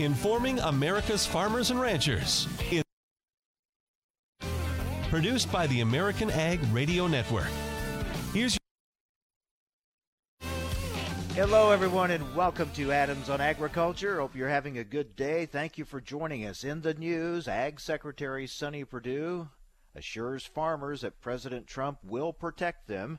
[0.00, 2.48] informing America's farmers and ranchers.
[2.70, 2.84] It's
[5.08, 7.50] produced by the American Ag Radio Network.
[8.32, 8.56] Here's
[11.34, 14.20] Hello, everyone, and welcome to Adams on Agriculture.
[14.20, 15.46] Hope you're having a good day.
[15.46, 16.64] Thank you for joining us.
[16.64, 19.48] In the news, Ag Secretary Sonny Perdue
[19.94, 23.18] assures farmers that President Trump will protect them,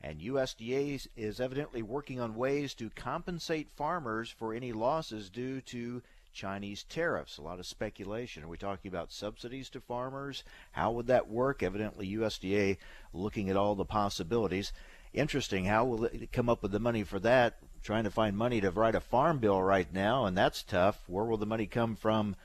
[0.00, 6.02] and USDA is evidently working on ways to compensate farmers for any losses due to
[6.34, 7.38] Chinese tariffs.
[7.38, 8.42] A lot of speculation.
[8.42, 10.42] Are we talking about subsidies to farmers?
[10.72, 11.62] How would that work?
[11.62, 12.76] Evidently, USDA
[13.12, 14.72] looking at all the possibilities.
[15.12, 15.64] Interesting.
[15.66, 17.58] How will it come up with the money for that?
[17.82, 21.04] Trying to find money to write a farm bill right now, and that's tough.
[21.06, 22.36] Where will the money come from?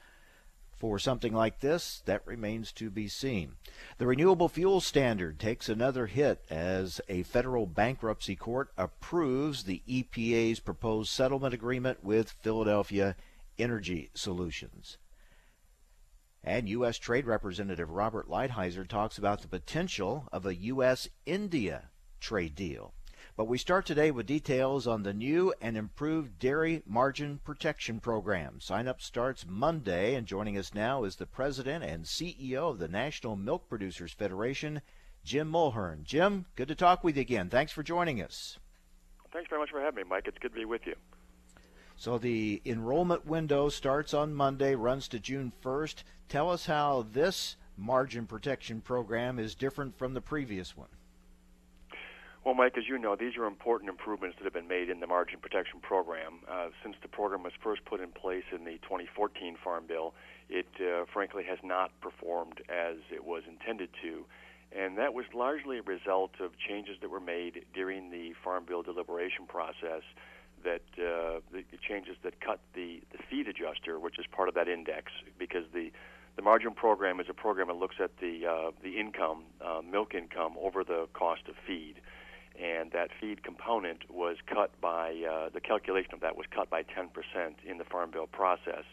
[0.77, 3.55] For something like this, that remains to be seen.
[3.97, 10.61] The renewable fuel standard takes another hit as a federal bankruptcy court approves the EPA's
[10.61, 13.17] proposed settlement agreement with Philadelphia
[13.59, 14.97] Energy Solutions.
[16.43, 16.97] And U.S.
[16.97, 21.09] Trade Representative Robert Lighthizer talks about the potential of a U.S.
[21.25, 21.89] India
[22.19, 22.93] trade deal.
[23.35, 28.59] But we start today with details on the new and improved Dairy Margin Protection Program.
[28.59, 32.87] Sign up starts Monday, and joining us now is the President and CEO of the
[32.87, 34.81] National Milk Producers Federation,
[35.23, 36.03] Jim Mulhern.
[36.03, 37.49] Jim, good to talk with you again.
[37.49, 38.57] Thanks for joining us.
[39.31, 40.23] Thanks very much for having me, Mike.
[40.27, 40.95] It's good to be with you.
[41.99, 46.03] So the enrollment window starts on Monday, runs to June 1st.
[46.29, 50.87] Tell us how this margin protection program is different from the previous one.
[52.45, 55.07] Well, Mike, as you know, these are important improvements that have been made in the
[55.07, 56.39] margin protection program.
[56.49, 60.13] Uh, since the program was first put in place in the 2014 Farm Bill,
[60.47, 64.23] it uh, frankly has not performed as it was intended to.
[64.71, 68.83] And that was largely a result of changes that were made during the Farm Bill
[68.83, 70.03] deliberation process
[70.63, 74.67] that uh, the, changes that cut the, the feed adjuster, which is part of that
[74.67, 75.91] index, because the
[76.35, 80.13] the margin program is a program that looks at the uh, the income, uh, milk
[80.15, 81.95] income, over the cost of feed,
[82.57, 86.83] and that feed component was cut by uh, the calculation of that was cut by
[86.83, 87.09] 10%
[87.65, 88.83] in the farm bill process.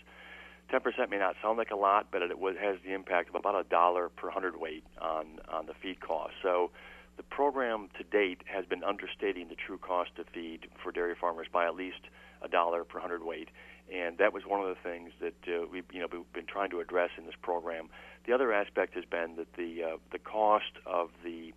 [0.72, 3.54] 10% may not sound like a lot, but it was, has the impact of about
[3.54, 6.32] a dollar per hundredweight on on the feed cost.
[6.42, 6.70] So
[7.16, 11.46] the program to date has been understating the true cost of feed for dairy farmers
[11.52, 12.00] by at least
[12.42, 13.48] a dollar per hundredweight,
[13.92, 16.70] and that was one of the things that uh, we you know we've been trying
[16.70, 17.88] to address in this program.
[18.26, 21.52] The other aspect has been that the uh, the cost of the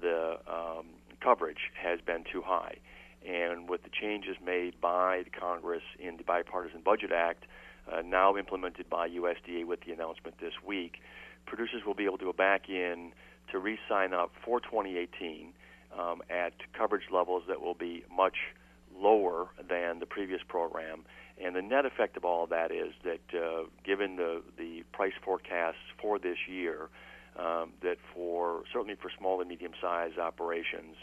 [0.00, 0.86] the um,
[1.20, 2.76] coverage has been too high,
[3.26, 7.44] and with the changes made by the Congress in the Bipartisan Budget Act,
[7.90, 11.00] uh, now implemented by USDA with the announcement this week,
[11.46, 13.12] producers will be able to go back in
[13.52, 15.52] to re-sign up for 2018
[15.98, 18.36] um, at coverage levels that will be much
[18.96, 21.00] lower than the previous program.
[21.42, 25.12] And the net effect of all of that is that, uh, given the the price
[25.22, 26.88] forecasts for this year,
[27.38, 30.96] um, that for certainly for small and medium-sized operations,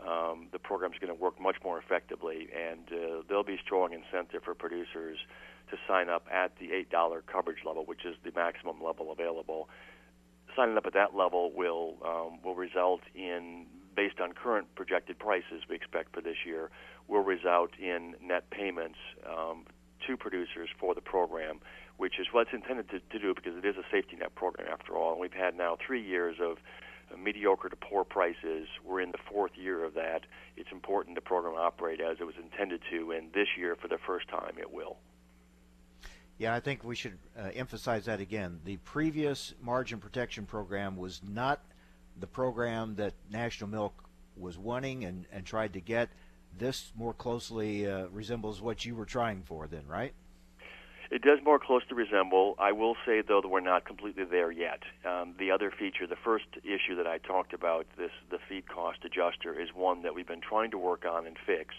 [0.00, 3.92] um, the program is going to work much more effectively, and uh, there'll be strong
[3.92, 5.18] incentive for producers
[5.70, 9.68] to sign up at the eight dollar coverage level, which is the maximum level available
[10.56, 15.62] signing up at that level will um, will result in, based on current projected prices
[15.68, 16.70] we expect for this year,
[17.08, 18.98] will result in net payments
[19.28, 19.64] um,
[20.06, 21.60] to producers for the program,
[21.96, 24.96] which is what's intended to, to, do because it is a safety net program after
[24.96, 25.12] all.
[25.12, 26.58] And we've had now three years of
[27.18, 28.66] mediocre to poor prices.
[28.84, 30.22] We're in the fourth year of that.
[30.56, 33.98] It's important the program operate as it was intended to, and this year, for the
[33.98, 34.96] first time, it will.
[36.42, 38.58] Yeah, I think we should uh, emphasize that again.
[38.64, 41.60] The previous margin protection program was not
[42.18, 43.94] the program that National Milk
[44.36, 46.08] was wanting and, and tried to get.
[46.58, 50.14] This more closely uh, resembles what you were trying for, then, right?
[51.12, 52.56] It does more closely resemble.
[52.58, 54.80] I will say, though, that we're not completely there yet.
[55.06, 58.98] Um, the other feature, the first issue that I talked about, this the feed cost
[59.04, 61.72] adjuster, is one that we've been trying to work on and fix.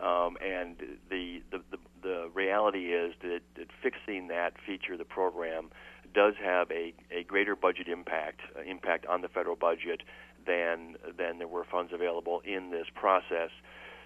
[0.00, 0.74] Um, and
[1.08, 5.70] the, the, the, the reality is that, that fixing that feature of the program
[6.14, 10.02] does have a, a greater budget impact uh, impact on the federal budget
[10.46, 13.50] than than there were funds available in this process.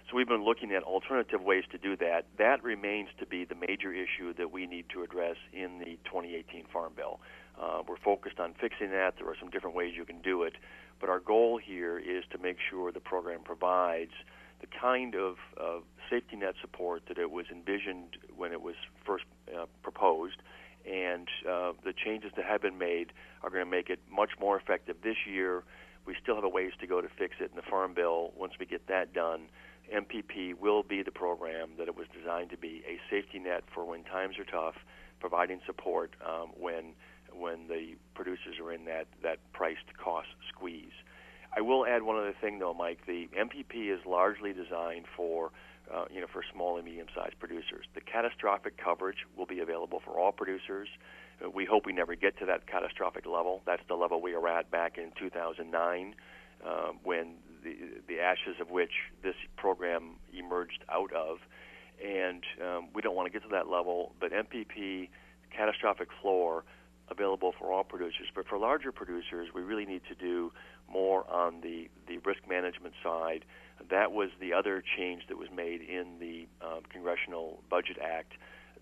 [0.08, 2.26] So we've been looking at alternative ways to do that.
[2.38, 6.66] That remains to be the major issue that we need to address in the 2018
[6.72, 7.18] Farm Bill.
[7.60, 9.14] Uh, we're focused on fixing that.
[9.18, 10.52] There are some different ways you can do it,
[11.00, 14.12] but our goal here is to make sure the program provides
[14.60, 15.80] the kind of uh,
[16.10, 18.74] safety net support that it was envisioned when it was
[19.04, 19.24] first
[19.54, 20.36] uh, proposed.
[20.90, 23.12] And uh, the changes that have been made
[23.42, 25.64] are going to make it much more effective this year.
[26.06, 28.32] We still have a ways to go to fix it in the Farm Bill.
[28.36, 29.48] Once we get that done,
[29.92, 33.84] MPP will be the program that it was designed to be a safety net for
[33.84, 34.76] when times are tough,
[35.20, 36.94] providing support um, when
[37.38, 40.94] when the producers are in that, that price to cost squeeze.
[41.56, 42.98] I will add one other thing, though, Mike.
[43.06, 45.50] The MPP is largely designed for
[45.92, 47.86] uh, you know, for small and medium-sized producers.
[47.94, 50.88] The catastrophic coverage will be available for all producers.
[51.44, 53.62] Uh, we hope we never get to that catastrophic level.
[53.66, 56.14] That's the level we were at back in 2009,
[56.66, 57.76] um, when the
[58.08, 58.92] the ashes of which
[59.22, 61.38] this program emerged out of.
[62.04, 64.12] And um, we don't want to get to that level.
[64.20, 65.08] But MPP
[65.56, 66.64] catastrophic floor
[67.10, 68.28] available for all producers.
[68.34, 70.52] But for larger producers, we really need to do
[70.90, 73.44] more on the the risk management side
[73.90, 78.32] that was the other change that was made in the um, Congressional Budget Act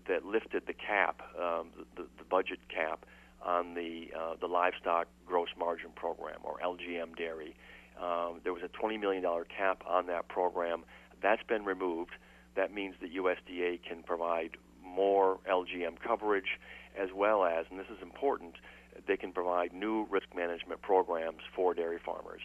[0.07, 3.05] that lifted the cap, um, the, the, budget cap,
[3.43, 7.55] on the uh, the livestock gross margin program or LGM dairy.
[8.01, 9.23] Um, there was a $20 million
[9.55, 10.83] cap on that program.
[11.21, 12.11] That's been removed.
[12.55, 16.59] That means that USDA can provide more LGM coverage,
[16.97, 18.55] as well as, and this is important,
[19.07, 22.41] they can provide new risk management programs for dairy farmers.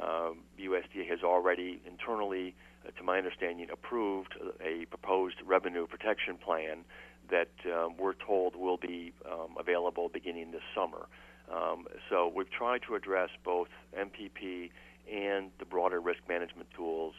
[0.00, 2.54] Um, USDA has already internally,
[2.86, 6.84] uh, to my understanding, approved a proposed revenue protection plan
[7.30, 11.06] that um, we're told will be um, available beginning this summer.
[11.52, 13.68] Um, so we've tried to address both
[13.98, 14.70] MPP
[15.12, 17.14] and the broader risk management tools.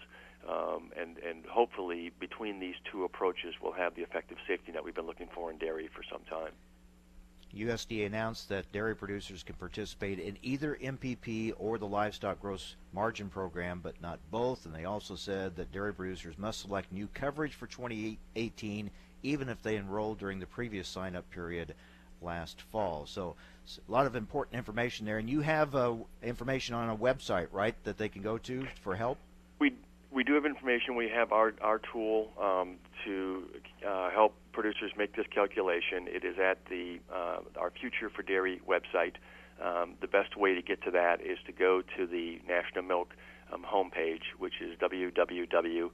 [0.47, 4.93] Um, and, and hopefully, between these two approaches, we'll have the effective safety net we've
[4.93, 6.51] been looking for in dairy for some time.
[7.53, 13.29] USDA announced that dairy producers can participate in either MPP or the Livestock Gross Margin
[13.29, 14.65] Program, but not both.
[14.65, 18.91] And they also said that dairy producers must select new coverage for 2018,
[19.23, 21.75] even if they enrolled during the previous sign up period
[22.21, 23.05] last fall.
[23.05, 23.35] So,
[23.87, 25.17] a lot of important information there.
[25.17, 28.95] And you have uh, information on a website, right, that they can go to for
[28.95, 29.17] help?
[30.15, 30.95] We do have information.
[30.95, 33.43] We have our our tool um, to
[33.85, 36.07] uh, help producers make this calculation.
[36.07, 39.15] It is at the uh, our Future for Dairy website.
[39.61, 43.13] Um, the best way to get to that is to go to the National Milk
[43.51, 45.89] um, homepage, which is www.nmpf.org,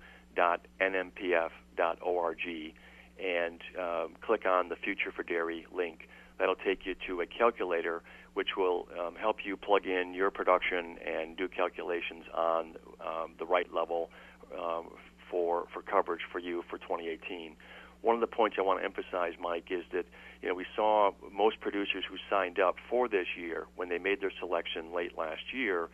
[3.23, 6.07] and um, click on the Future for Dairy link.
[6.37, 8.03] That'll take you to a calculator
[8.33, 13.45] which will um, help you plug in your production and do calculations on um, the
[13.45, 14.09] right level
[14.57, 14.87] um,
[15.29, 17.55] for for coverage for you for 2018.
[18.01, 20.05] One of the points I want to emphasize, Mike, is that
[20.41, 24.21] you know we saw most producers who signed up for this year when they made
[24.21, 25.89] their selection late last year.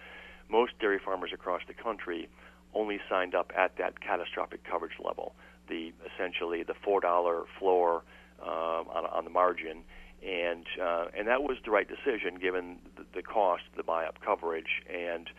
[0.50, 2.30] Most dairy farmers across the country
[2.74, 5.34] only signed up at that catastrophic coverage level,
[5.68, 8.04] the essentially the four dollar floor
[8.42, 9.84] um, on, on the margin,
[10.26, 14.84] and uh, and that was the right decision given the, the cost, the buy-up coverage,
[14.92, 15.30] and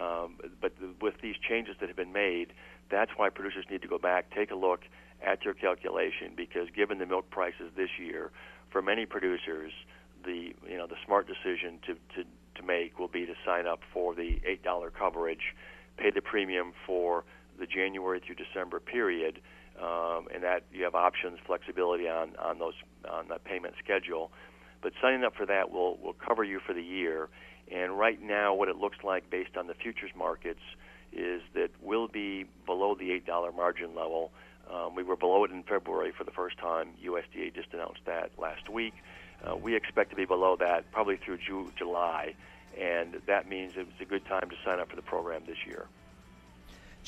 [0.00, 2.52] um, but the, with these changes that have been made,
[2.90, 4.80] that's why producers need to go back, take a look
[5.24, 8.30] at your calculation, because given the milk prices this year,
[8.70, 9.72] for many producers,
[10.24, 12.24] the you know the smart decision to to,
[12.54, 15.54] to make will be to sign up for the eight dollar coverage,
[15.96, 17.24] pay the premium for
[17.58, 19.40] the January through December period
[19.80, 22.74] um, and that you have options, flexibility on on those
[23.08, 24.30] on that payment schedule.
[24.80, 27.28] But signing up for that will will cover you for the year.
[27.70, 30.62] And right now, what it looks like based on the futures markets
[31.12, 34.32] is that we'll be below the eight dollar margin level.
[34.72, 36.90] Um, we were below it in February for the first time.
[37.04, 38.94] USDA just announced that last week.
[39.42, 42.34] Uh, we expect to be below that probably through June, July,
[42.78, 45.86] and that means it's a good time to sign up for the program this year.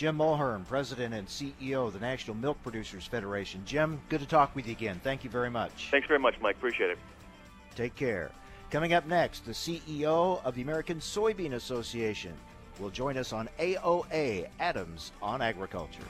[0.01, 3.61] Jim Mulhern, President and CEO of the National Milk Producers Federation.
[3.67, 4.99] Jim, good to talk with you again.
[5.05, 5.89] Thank you very much.
[5.91, 6.57] Thanks very much, Mike.
[6.57, 6.99] Appreciate it.
[7.77, 8.31] Take care.
[8.71, 12.33] Coming up next, the CEO of the American Soybean Association
[12.79, 16.01] will join us on AOA Adams on Agriculture.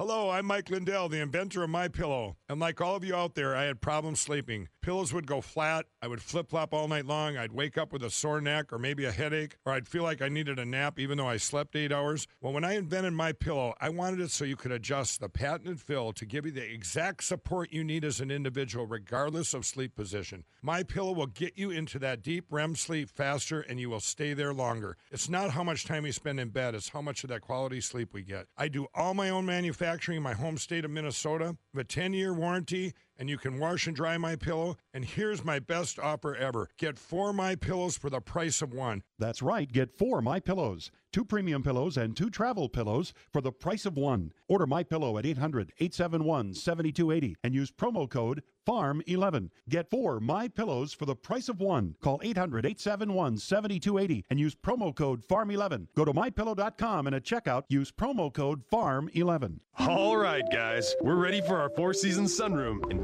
[0.00, 2.36] Hello, I'm Mike Lindell, the inventor of My Pillow.
[2.48, 4.68] And like all of you out there, I had problems sleeping.
[4.82, 8.02] Pillows would go flat, I would flip flop all night long, I'd wake up with
[8.02, 10.98] a sore neck or maybe a headache, or I'd feel like I needed a nap
[10.98, 12.26] even though I slept 8 hours.
[12.40, 15.80] Well, when I invented My Pillow, I wanted it so you could adjust the patented
[15.80, 19.94] fill to give you the exact support you need as an individual regardless of sleep
[19.94, 20.42] position.
[20.60, 24.34] My Pillow will get you into that deep REM sleep faster and you will stay
[24.34, 24.96] there longer.
[25.12, 27.80] It's not how much time we spend in bed, it's how much of that quality
[27.80, 28.48] sleep we get.
[28.58, 31.56] I do all my own manufacturing manufacturing in my home state of Minnesota.
[31.76, 34.76] a 10 year warranty, and you can wash and dry my pillow.
[34.92, 39.02] And here's my best offer ever get four my pillows for the price of one.
[39.18, 39.70] That's right.
[39.70, 40.90] Get four my pillows.
[41.12, 44.32] two premium pillows, and two travel pillows for the price of one.
[44.48, 49.50] Order My Pillow at 800-871-7280 and use promo code FARM11.
[49.68, 51.94] Get four My Pillows for the price of one.
[52.02, 55.86] Call 800-871-7280 and use promo code FARM11.
[55.96, 59.58] Go to mypillow.com and at checkout use promo code FARM11.
[59.78, 63.03] All right, guys, we're ready for our Four Seasons sunroom, and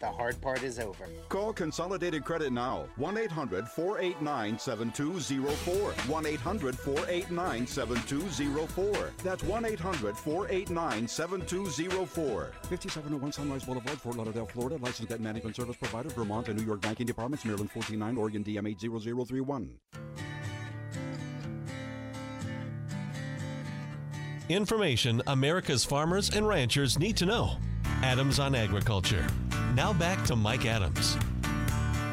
[0.00, 1.06] the hard part is over.
[1.28, 2.86] Call Consolidated Credit now.
[2.96, 5.92] 1 800 489 7204.
[5.92, 9.10] 1 800 489 7204.
[9.22, 12.52] That's 1 800 489 7204.
[12.62, 14.76] 5701 Sunrise Boulevard, Fort Lauderdale, Florida.
[14.76, 18.68] Licensed debt management service provider, Vermont and New York banking departments, Maryland 49, Oregon DM
[18.68, 19.78] 80031.
[24.48, 27.58] Information America's farmers and ranchers need to know.
[28.02, 29.26] Adams on Agriculture.
[29.74, 31.16] Now back to Mike Adams.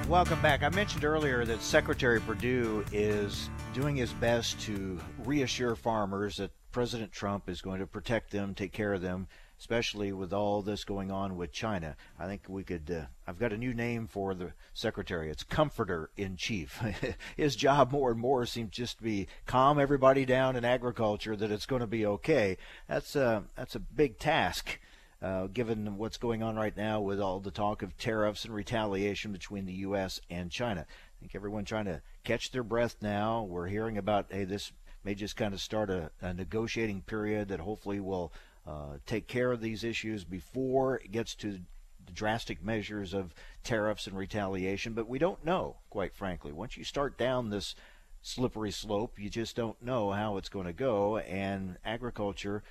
[0.08, 0.64] Welcome back.
[0.64, 7.12] I mentioned earlier that Secretary Perdue is doing his best to reassure farmers that President
[7.12, 9.28] Trump is going to protect them, take care of them,
[9.60, 11.96] especially with all this going on with China.
[12.20, 12.90] I think we could.
[12.90, 15.30] Uh, I've got a new name for the secretary.
[15.30, 16.82] It's Comforter in Chief.
[17.38, 21.52] His job more and more seems just to be calm everybody down in agriculture that
[21.52, 22.58] it's going to be okay.
[22.88, 24.80] That's a that's a big task.
[25.24, 29.32] Uh, given what's going on right now with all the talk of tariffs and retaliation
[29.32, 30.20] between the U.S.
[30.30, 30.82] and China.
[30.82, 33.44] I think everyone trying to catch their breath now.
[33.44, 34.74] We're hearing about, hey, this
[35.06, 38.34] may just kind of start a, a negotiating period that hopefully will
[38.68, 41.60] uh, take care of these issues before it gets to
[42.06, 44.92] the drastic measures of tariffs and retaliation.
[44.92, 46.52] But we don't know, quite frankly.
[46.52, 47.76] Once you start down this
[48.22, 51.20] slippery slope, you just don't know how it's going to go.
[51.20, 52.62] And agriculture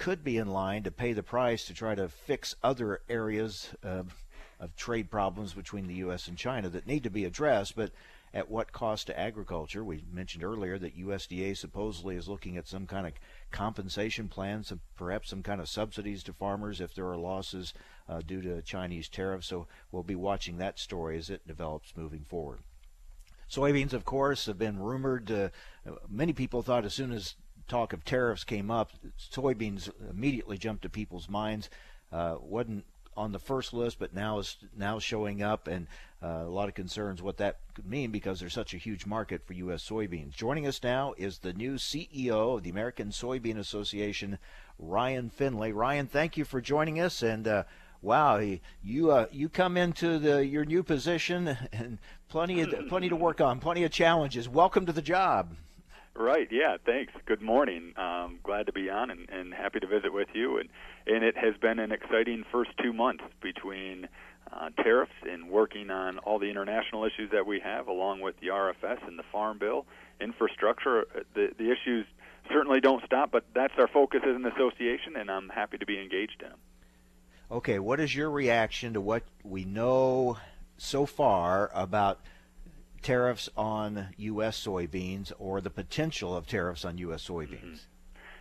[0.00, 4.24] could be in line to pay the price to try to fix other areas of,
[4.58, 6.26] of trade problems between the U.S.
[6.26, 7.90] and China that need to be addressed, but
[8.32, 9.84] at what cost to agriculture?
[9.84, 13.12] We mentioned earlier that USDA supposedly is looking at some kind of
[13.50, 17.74] compensation plan, some, perhaps some kind of subsidies to farmers if there are losses
[18.08, 19.48] uh, due to Chinese tariffs.
[19.48, 22.60] So we'll be watching that story as it develops moving forward.
[23.50, 25.30] Soybeans, of course, have been rumored.
[25.30, 25.48] Uh,
[26.08, 27.34] many people thought as soon as
[27.70, 31.70] talk of tariffs came up, soybeans immediately jumped to people's minds.
[32.12, 32.84] Uh, wasn't
[33.16, 35.86] on the first list, but now is now showing up, and
[36.22, 39.46] uh, a lot of concerns what that could mean because there's such a huge market
[39.46, 39.88] for U.S.
[39.88, 40.34] soybeans.
[40.34, 44.38] Joining us now is the new CEO of the American Soybean Association,
[44.78, 45.72] Ryan Findlay.
[45.72, 47.64] Ryan, thank you for joining us, and uh,
[48.02, 48.40] wow,
[48.82, 51.98] you uh, you come into the your new position and
[52.28, 54.48] plenty of plenty to work on, plenty of challenges.
[54.48, 55.54] Welcome to the job.
[56.20, 56.48] Right.
[56.50, 56.76] Yeah.
[56.84, 57.14] Thanks.
[57.24, 57.94] Good morning.
[57.96, 60.58] Um, glad to be on and, and happy to visit with you.
[60.58, 60.68] And
[61.06, 64.06] and it has been an exciting first two months between
[64.52, 68.48] uh, tariffs and working on all the international issues that we have, along with the
[68.48, 69.86] RFS and the Farm Bill,
[70.20, 71.06] infrastructure.
[71.16, 72.04] Uh, the the issues
[72.52, 75.98] certainly don't stop, but that's our focus as an association, and I'm happy to be
[75.98, 76.58] engaged in them.
[77.50, 77.78] Okay.
[77.78, 80.36] What is your reaction to what we know
[80.76, 82.20] so far about?
[83.02, 84.64] Tariffs on U.S.
[84.64, 87.26] soybeans or the potential of tariffs on U.S.
[87.28, 87.64] soybeans?
[87.64, 87.74] Mm-hmm.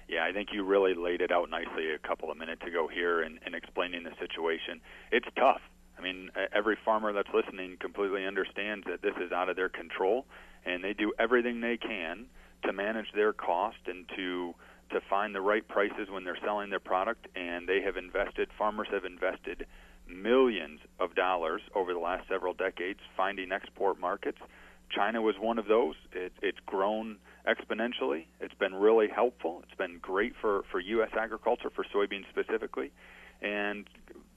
[0.07, 3.21] Yeah, I think you really laid it out nicely a couple of minutes ago here
[3.21, 4.81] in, in explaining the situation.
[5.11, 5.61] It's tough.
[5.99, 10.25] I mean, every farmer that's listening completely understands that this is out of their control,
[10.65, 12.25] and they do everything they can
[12.63, 14.55] to manage their cost and to
[14.91, 17.27] to find the right prices when they're selling their product.
[17.35, 19.67] And they have invested, farmers have invested
[20.09, 24.39] millions of dollars over the last several decades finding export markets.
[24.89, 25.95] China was one of those.
[26.13, 28.25] It, it's grown exponentially.
[28.39, 29.61] It's been really helpful.
[29.63, 31.11] It's been great for, for U.S.
[31.17, 32.91] agriculture, for soybeans specifically.
[33.41, 33.87] And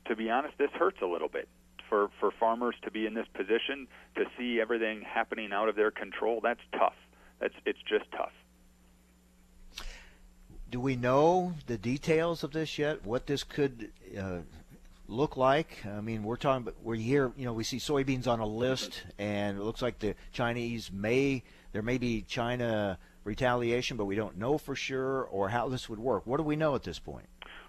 [0.07, 1.49] to be honest, this hurts a little bit
[1.89, 3.87] for, for farmers to be in this position
[4.17, 6.41] to see everything happening out of their control.
[6.43, 6.95] That's tough.
[7.41, 8.33] That's it's just tough.
[10.71, 13.05] Do we know the details of this yet?
[13.05, 14.39] What this could uh,
[15.09, 15.85] look like?
[15.87, 17.33] I mean, we're talking, but we're here.
[17.37, 21.43] You know, we see soybeans on a list, and it looks like the Chinese may
[21.73, 25.99] there may be China retaliation, but we don't know for sure or how this would
[25.99, 26.27] work.
[26.27, 27.27] What do we know at this point?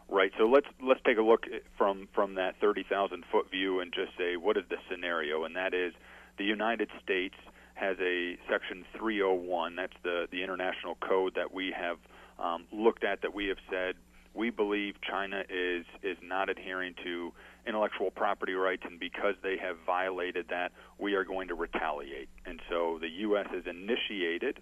[0.10, 0.32] Right.
[0.38, 1.46] So let's let's take a look
[1.78, 5.74] from from that 30,000 foot view and just say what is the scenario, and that
[5.74, 5.94] is
[6.38, 7.36] the United States
[7.75, 9.75] has a Section 301.
[9.75, 11.98] That's the the international code that we have
[12.38, 13.22] um, looked at.
[13.22, 13.96] That we have said
[14.34, 17.32] we believe China is is not adhering to
[17.66, 22.30] intellectual property rights, and because they have violated that, we are going to retaliate.
[22.46, 23.48] And so the U.S.
[23.52, 24.60] has initiated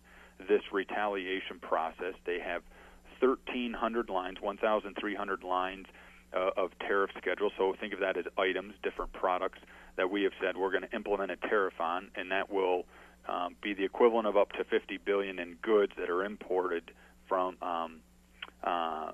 [0.48, 2.14] this retaliation process.
[2.26, 2.62] They have
[3.20, 5.86] 1,300 lines, 1,300 lines
[6.34, 7.52] uh, of tariff schedule.
[7.58, 9.60] So think of that as items, different products
[9.98, 12.86] that we have said we're going to implement a tariff on, and that will
[13.28, 16.92] um, be the equivalent of up to 50 billion in goods that are imported
[17.28, 18.00] from um,
[18.64, 19.12] uh,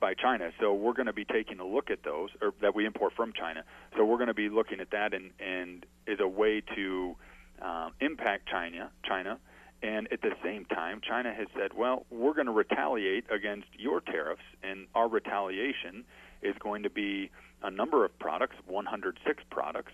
[0.00, 0.50] by China.
[0.60, 3.32] So we're going to be taking a look at those, or that we import from
[3.32, 3.64] China.
[3.96, 7.16] So we're going to be looking at that, and and is a way to
[7.62, 9.38] um, impact China, China,
[9.82, 14.00] and at the same time, China has said, well, we're going to retaliate against your
[14.00, 16.04] tariffs, and our retaliation
[16.42, 17.30] is going to be
[17.62, 19.92] a number of products, 106 products,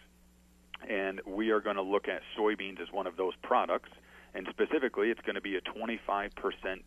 [0.89, 3.91] and we are going to look at soybeans as one of those products,
[4.35, 6.31] and specifically, it's going to be a 25%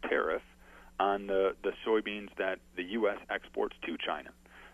[0.09, 0.41] tariff
[0.99, 3.17] on the, the soybeans that the U.S.
[3.29, 4.29] exports to China.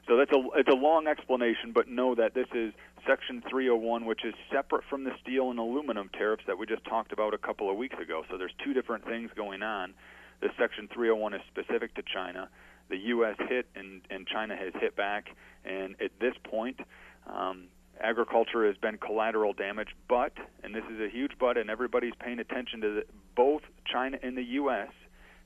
[0.08, 2.74] So that's a it's a long explanation, but know that this is
[3.08, 7.14] Section 301, which is separate from the steel and aluminum tariffs that we just talked
[7.14, 8.24] about a couple of weeks ago.
[8.30, 9.94] So there's two different things going on.
[10.42, 12.50] The Section 301 is specific to China.
[12.90, 13.36] The U.S.
[13.48, 15.30] hit and and China has hit back,
[15.66, 16.80] and at this point.
[17.28, 17.68] Um,
[18.00, 22.40] agriculture has been collateral damage, but, and this is a huge but, and everybody's paying
[22.40, 23.04] attention to the,
[23.36, 24.90] both China and the U.S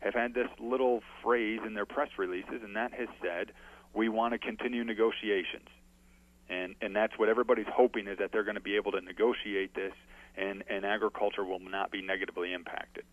[0.05, 3.51] have had this little phrase in their press releases, and that has said,
[3.93, 5.67] "We want to continue negotiations."
[6.47, 9.73] And and that's what everybody's hoping is that they're going to be able to negotiate
[9.73, 9.93] this,
[10.37, 13.03] and and agriculture will not be negatively impacted.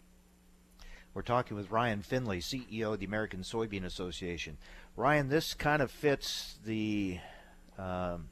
[1.14, 4.56] We're talking with Ryan Findlay, CEO of the American Soybean Association.
[4.96, 7.18] Ryan, this kind of fits the
[7.78, 8.28] um,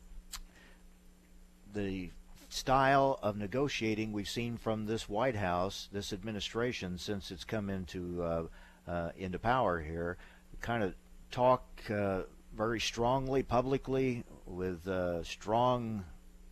[1.73, 2.11] the
[2.51, 8.23] style of negotiating we've seen from this White House, this administration, since it's come into
[8.23, 8.43] uh,
[8.89, 10.19] uh, into power here,
[10.61, 10.95] kind of
[11.31, 12.23] talk uh,
[12.55, 16.05] very strongly publicly with uh, strong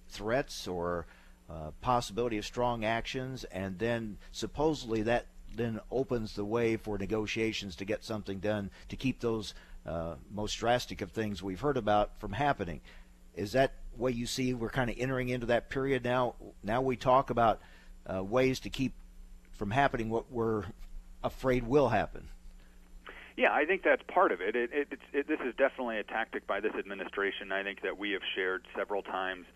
[0.08, 1.06] threats or
[1.50, 7.74] uh, possibility of strong actions, and then supposedly that then opens the way for negotiations
[7.74, 9.54] to get something done to keep those
[9.86, 12.80] uh, most drastic of things we've heard about from happening.
[13.34, 16.34] Is that way you see we're kind of entering into that period now?
[16.62, 17.60] Now we talk about
[18.06, 18.92] uh, ways to keep
[19.52, 20.64] from happening what we're
[21.22, 22.28] afraid will happen.
[23.36, 24.56] Yeah, I think that's part of it.
[24.56, 25.28] It, it, it.
[25.28, 27.52] This is definitely a tactic by this administration.
[27.52, 29.46] I think that we have shared several times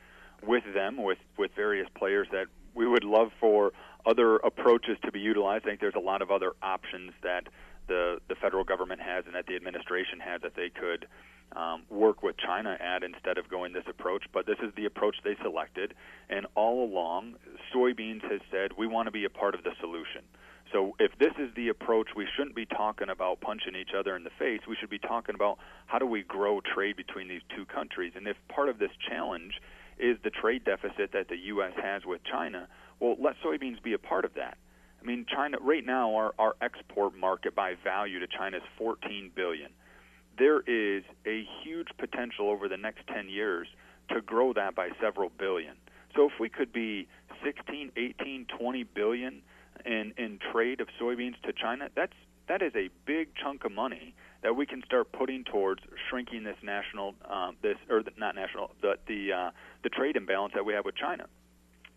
[0.47, 3.73] with them, with with various players, that we would love for
[4.07, 5.65] other approaches to be utilized.
[5.65, 7.49] I think there's a lot of other options that
[7.89, 11.07] the the federal government has and that the administration has that they could
[11.57, 14.25] um, work with China at instead of going this approach.
[14.33, 15.95] But this is the approach they selected,
[16.31, 17.35] and all along,
[17.75, 20.23] soybeans has said we want to be a part of the solution.
[20.73, 24.25] So if this is the approach, we shouldn't be talking about punching each other in
[24.25, 24.61] the face.
[24.67, 28.15] We should be talking about how do we grow trade between these two countries.
[28.17, 29.61] And if part of this challenge
[29.99, 31.73] is the trade deficit that the U.S.
[31.83, 32.69] has with China,
[33.01, 34.57] well, let soybeans be a part of that.
[35.03, 39.33] I mean, China right now, our, our export market by value to China is 14
[39.35, 39.71] billion
[40.39, 43.69] there is a huge potential over the next 10 years
[44.09, 45.75] to grow that by several billion.
[46.17, 47.09] So if we could be
[47.45, 49.43] 16, 18, 20 billion
[49.85, 52.13] in in trade of soybeans to China, that's
[52.49, 56.57] that is a big chunk of money that we can start putting towards shrinking this
[56.63, 59.51] national um, this or the, not national the the uh,
[59.83, 61.27] the trade imbalance that we have with China.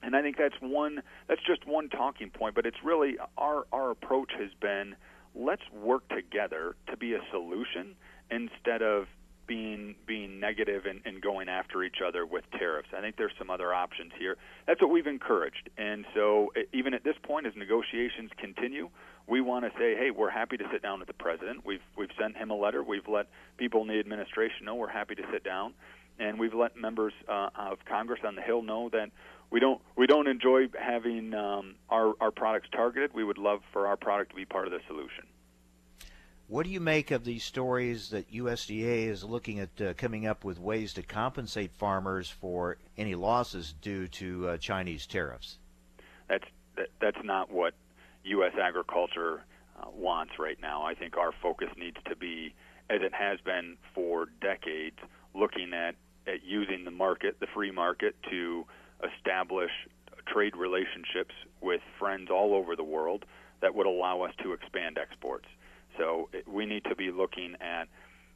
[0.05, 3.89] And I think that's one that's just one talking point, but it's really our our
[3.89, 4.95] approach has been
[5.33, 7.95] let's work together to be a solution
[8.29, 9.07] instead of
[9.47, 12.89] being being negative and, and going after each other with tariffs.
[12.95, 14.37] I think there's some other options here.
[14.67, 15.69] That's what we've encouraged.
[15.77, 18.89] And so even at this point, as negotiations continue,
[19.27, 21.65] we want to say, hey, we're happy to sit down with the president.
[21.65, 22.83] We've we've sent him a letter.
[22.83, 25.73] We've let people in the administration know we're happy to sit down,
[26.19, 29.09] and we've let members uh, of Congress on the Hill know that
[29.51, 33.13] we don't we don't enjoy having um, our our products targeted.
[33.13, 35.25] We would love for our product to be part of the solution.
[36.47, 40.43] What do you make of these stories that USDA is looking at uh, coming up
[40.43, 45.57] with ways to compensate farmers for any losses due to uh, Chinese tariffs?
[46.27, 47.73] That's that, that's not what
[48.25, 48.53] U.S.
[48.61, 49.43] agriculture
[49.79, 50.83] uh, wants right now.
[50.83, 52.53] I think our focus needs to be,
[52.89, 54.97] as it has been for decades,
[55.33, 55.95] looking at
[56.27, 58.65] at using the market, the free market, to
[59.05, 59.71] establish
[60.27, 63.25] trade relationships with friends all over the world
[63.61, 65.45] that would allow us to expand exports.
[65.97, 67.87] So we need to be looking at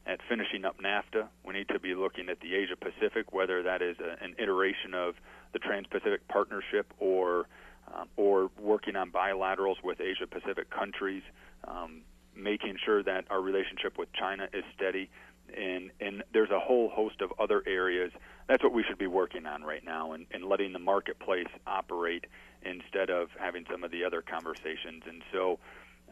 [0.06, 1.28] at finishing up NAFTA.
[1.44, 4.94] We need to be looking at the Asia Pacific, whether that is a, an iteration
[4.94, 5.14] of
[5.52, 7.46] the Trans-Pacific Partnership or
[7.94, 11.22] um, or working on bilaterals with Asia Pacific countries,
[11.66, 12.02] um,
[12.36, 15.10] making sure that our relationship with China is steady.
[15.56, 18.12] And, and there's a whole host of other areas.
[18.48, 22.26] That's what we should be working on right now and, and letting the marketplace operate
[22.62, 25.02] instead of having some of the other conversations.
[25.06, 25.58] And so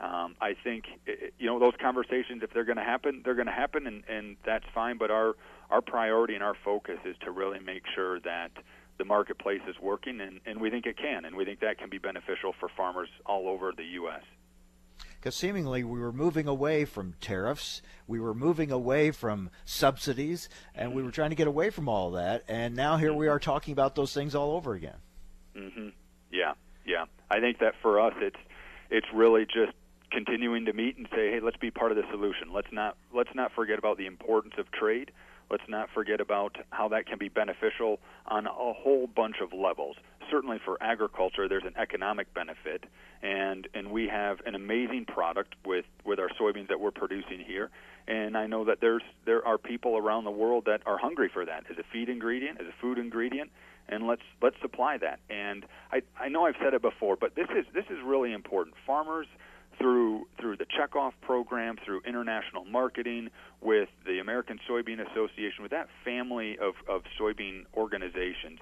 [0.00, 0.84] um, I think
[1.38, 4.36] you know those conversations, if they're going to happen, they're going to happen, and, and
[4.46, 4.96] that's fine.
[4.96, 5.34] But our
[5.70, 8.52] our priority and our focus is to really make sure that
[8.98, 11.88] the marketplace is working, and, and we think it can, and we think that can
[11.90, 14.22] be beneficial for farmers all over the U.S.
[15.18, 20.94] Because seemingly we were moving away from tariffs, we were moving away from subsidies, and
[20.94, 23.72] we were trying to get away from all that, and now here we are talking
[23.72, 24.96] about those things all over again.
[25.56, 25.88] Mm-hmm.
[26.30, 26.52] Yeah,
[26.86, 27.06] yeah.
[27.30, 28.36] I think that for us, it's
[28.90, 29.72] it's really just
[30.10, 32.52] continuing to meet and say, hey, let's be part of the solution.
[32.52, 35.10] Let's not let's not forget about the importance of trade.
[35.50, 39.96] Let's not forget about how that can be beneficial on a whole bunch of levels.
[40.30, 42.84] Certainly for agriculture, there's an economic benefit,
[43.22, 47.70] and and we have an amazing product with with our soybeans that we're producing here.
[48.06, 51.44] And I know that there's there are people around the world that are hungry for
[51.44, 53.50] that as a feed ingredient, as a food ingredient,
[53.88, 55.20] and let's let's supply that.
[55.30, 58.76] And I I know I've said it before, but this is this is really important.
[58.86, 59.26] Farmers
[59.78, 65.88] through through the checkoff program, through international marketing, with the American Soybean Association, with that
[66.04, 68.58] family of, of soybean organizations,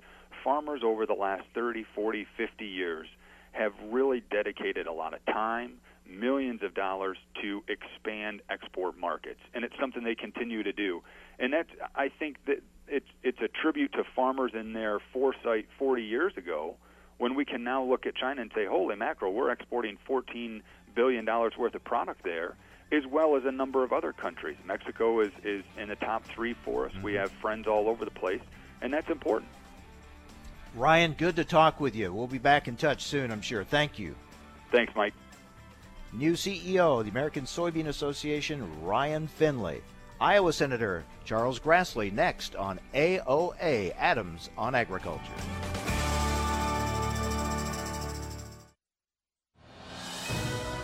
[0.47, 3.09] farmers over the last 30, 40, 50 years
[3.51, 5.73] have really dedicated a lot of time,
[6.09, 11.03] millions of dollars to expand export markets, and it's something they continue to do.
[11.41, 16.05] And that's I think that it's it's a tribute to farmers in their foresight 40
[16.05, 16.77] years ago
[17.19, 20.63] when we can now look at China and say, holy mackerel, we're exporting 14
[20.95, 22.55] billion dollars worth of product there,
[22.93, 24.59] as well as a number of other countries.
[24.65, 26.93] Mexico is, is in the top three for us.
[26.93, 27.03] Mm-hmm.
[27.03, 28.43] We have friends all over the place,
[28.81, 29.51] and that's important.
[30.77, 32.13] Ryan, good to talk with you.
[32.13, 33.65] We'll be back in touch soon, I'm sure.
[33.65, 34.15] Thank you.
[34.71, 35.15] Thanks, Mike.
[36.13, 39.81] New CEO of the American Soybean Association, Ryan Findlay.
[40.21, 45.33] Iowa Senator Charles Grassley next on AOA Adams on Agriculture.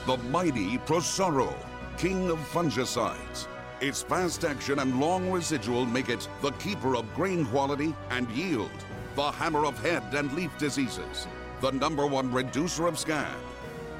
[0.06, 1.54] the mighty Prosaro,
[1.96, 3.46] king of fungicides.
[3.80, 8.70] Its fast action and long residual make it the keeper of grain quality and yield,
[9.14, 11.26] the hammer of head and leaf diseases,
[11.60, 13.36] the number one reducer of scab.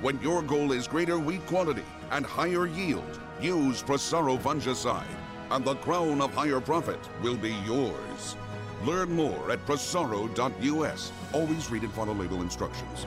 [0.01, 5.05] When your goal is greater wheat quality and higher yield, use Prosaro fungicide,
[5.51, 8.37] and the crown of higher profit will be yours.
[8.85, 11.12] Learn more at prosaro.us.
[11.33, 13.07] Always read and follow label instructions.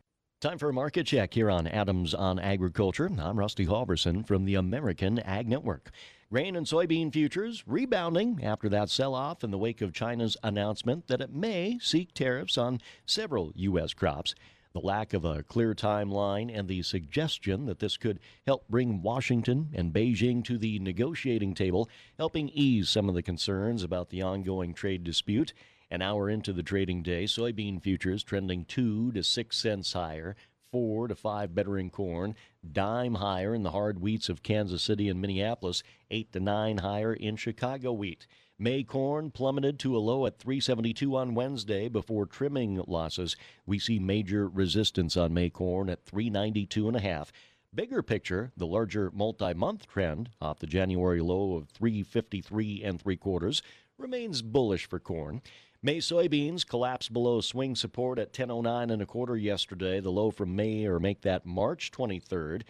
[0.41, 3.11] Time for a market check here on Adams on Agriculture.
[3.19, 5.91] I'm Rusty Halverson from the American Ag Network.
[6.31, 11.05] Grain and soybean futures rebounding after that sell off in the wake of China's announcement
[11.09, 13.93] that it may seek tariffs on several U.S.
[13.93, 14.33] crops.
[14.73, 19.69] The lack of a clear timeline and the suggestion that this could help bring Washington
[19.75, 24.73] and Beijing to the negotiating table, helping ease some of the concerns about the ongoing
[24.73, 25.53] trade dispute.
[25.91, 30.37] An hour into the trading day, soybean futures trending 2 to 6 cents higher.
[30.71, 32.33] four to five better in corn,
[32.71, 37.13] dime higher in the hard wheats of Kansas City and Minneapolis, eight to nine higher
[37.13, 38.25] in Chicago wheat.
[38.57, 43.35] May corn plummeted to a low at 372 on Wednesday before trimming losses.
[43.65, 47.33] We see major resistance on May corn at 392 and a half.
[47.75, 53.61] Bigger picture, the larger multi-month trend off the January low of 353 and three quarters
[53.97, 55.41] remains bullish for corn.
[55.83, 59.99] May soybeans collapsed below swing support at 10.09 and a quarter yesterday.
[59.99, 62.61] The low from May or make that March 23rd.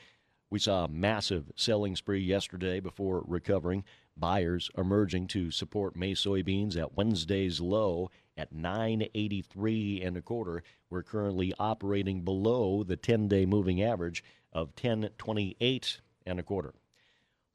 [0.49, 3.83] We saw a massive selling spree yesterday before recovering.
[4.15, 10.63] Buyers emerging to support May soybeans at Wednesday's low at 983 and a quarter.
[10.89, 16.75] We're currently operating below the 10-day moving average of 1028 and a quarter.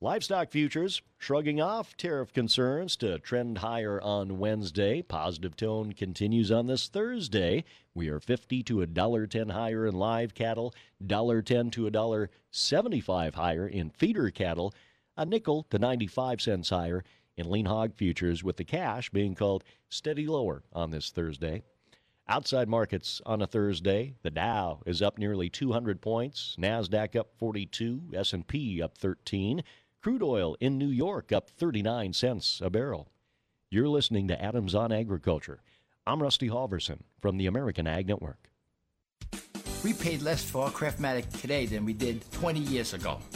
[0.02, 5.00] Livestock futures shrugging off tariff concerns to trend higher on Wednesday.
[5.00, 7.64] Positive tone continues on this Thursday.
[7.94, 11.90] We are 50 to a dollar 10 higher in live cattle, dollar 10 to a
[11.90, 14.74] dollar 75 higher in feeder cattle,
[15.16, 17.02] a nickel to 95 cents higher
[17.38, 21.62] in lean hog futures with the cash being called steady lower on this Thursday.
[22.28, 28.10] Outside markets on a Thursday, the Dow is up nearly 200 points, Nasdaq up 42,
[28.12, 29.62] S&P up 13.
[30.06, 33.08] Crude oil in New York up 39 cents a barrel.
[33.70, 35.62] You're listening to Adams on Agriculture.
[36.06, 38.48] I'm Rusty Halverson from the American Ag Network.
[39.82, 43.18] We paid less for our Craftmatic today than we did 20 years ago.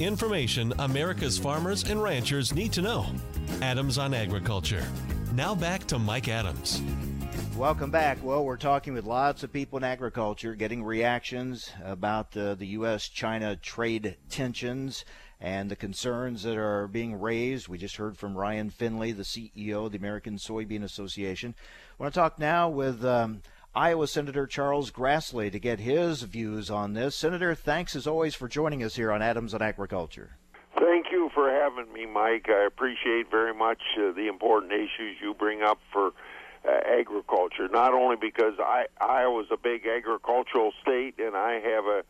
[0.00, 3.06] Information America's farmers and ranchers need to know.
[3.62, 4.84] Adams on Agriculture.
[5.34, 6.82] Now back to Mike Adams.
[7.56, 8.18] Welcome back.
[8.20, 13.08] Well, we're talking with lots of people in agriculture, getting reactions about uh, the U.S.
[13.08, 15.04] China trade tensions
[15.40, 17.68] and the concerns that are being raised.
[17.68, 21.54] We just heard from Ryan Findlay, the CEO of the American Soybean Association.
[21.56, 23.42] I want to talk now with um,
[23.76, 27.16] Iowa Senator Charles Grassley to get his views on this.
[27.16, 30.36] Senator, thanks as always for joining us here on Adams on Agriculture.
[30.78, 32.46] Thank you for having me, Mike.
[32.48, 36.12] I appreciate very much uh, the important issues you bring up for
[36.64, 37.66] uh, agriculture.
[37.68, 42.04] Not only because I, Iowa's a big agricultural state and I have a,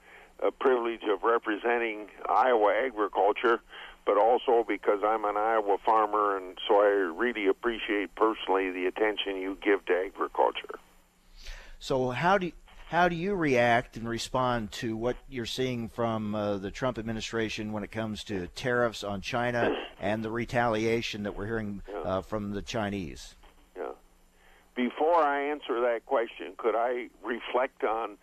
[0.47, 3.63] a privilege of representing Iowa agriculture,
[4.05, 9.37] but also because I'm an Iowa farmer, and so I really appreciate personally the attention
[9.37, 10.79] you give to agriculture.
[11.85, 12.53] So how do you,
[12.89, 17.73] how do you react and respond to what you're seeing from uh, the Trump administration
[17.73, 19.71] when it comes to tariffs on China
[20.01, 23.35] and the retaliation that we're hearing uh, from the Chinese?
[23.77, 23.89] Yeah.
[24.75, 28.17] Before I answer that question, could I reflect on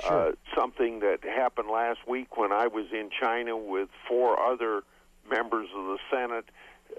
[0.00, 0.28] Sure.
[0.28, 4.84] uh, something that happened last week when I was in China with four other
[5.28, 6.44] members of the Senate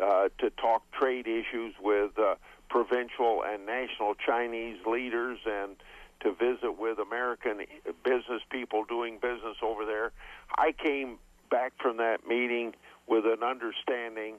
[0.04, 2.36] uh, to talk trade issues with uh,
[2.70, 5.78] provincial and national Chinese leaders and
[6.22, 7.62] to visit with American
[8.04, 10.12] business people doing business over there.
[10.58, 11.18] I came
[11.50, 12.76] back from that meeting
[13.08, 14.36] with an understanding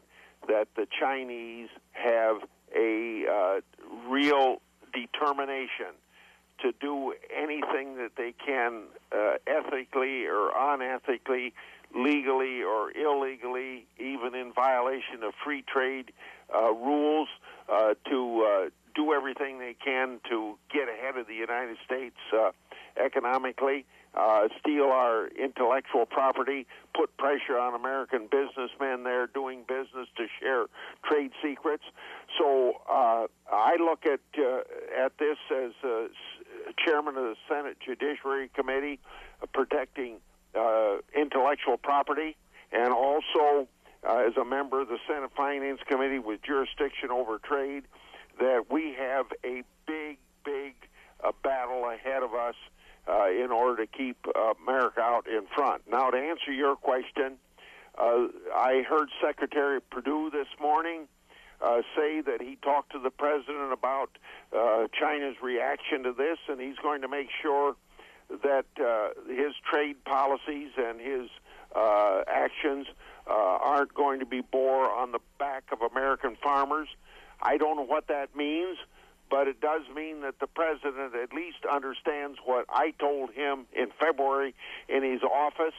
[0.49, 2.37] that the Chinese have
[2.75, 3.61] a uh,
[4.09, 4.61] real
[4.93, 5.95] determination
[6.63, 11.53] to do anything that they can uh, ethically or unethically,
[11.95, 16.13] legally or illegally, even in violation of free trade
[16.55, 17.29] uh, rules,
[17.69, 22.51] uh, to uh, do everything they can to get ahead of the United States uh,
[23.03, 30.27] economically, uh, steal our intellectual property, put pressure on American businessmen there doing business to
[30.41, 30.67] share
[31.05, 31.85] trade secrets.
[32.39, 36.09] So uh, I look at uh, at this as uh,
[36.85, 38.99] chairman of the Senate Judiciary Committee,
[39.43, 40.17] uh, protecting
[40.55, 42.37] uh, intellectual property,
[42.73, 43.69] and also
[44.07, 47.85] uh, as a member of the Senate Finance Committee with jurisdiction over trade,
[48.41, 50.75] that we have a big, big
[51.23, 52.57] uh, battle ahead of us
[53.09, 55.83] uh, in order to keep uh, America out in front.
[55.91, 57.37] Now, to answer your question,
[57.99, 61.07] uh, I heard Secretary Perdue this morning
[61.61, 64.11] uh, say that he talked to the president about
[64.57, 67.77] uh, China's reaction to this, and he's going to make sure
[68.43, 71.29] that uh, his trade policies and his
[71.75, 72.87] uh, actions
[73.29, 76.89] uh, aren't going to be bore on the back of American farmers.
[77.43, 78.79] I don't know what that means,
[79.31, 83.89] but it does mean that the president at least understands what I told him in
[83.99, 84.55] February
[84.89, 85.75] in his office.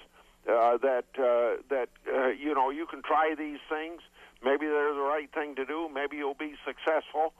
[0.49, 4.01] Uh, that uh, that uh, you know you can try these things.
[4.43, 5.87] Maybe they're the right thing to do.
[5.93, 7.33] Maybe you'll be successful.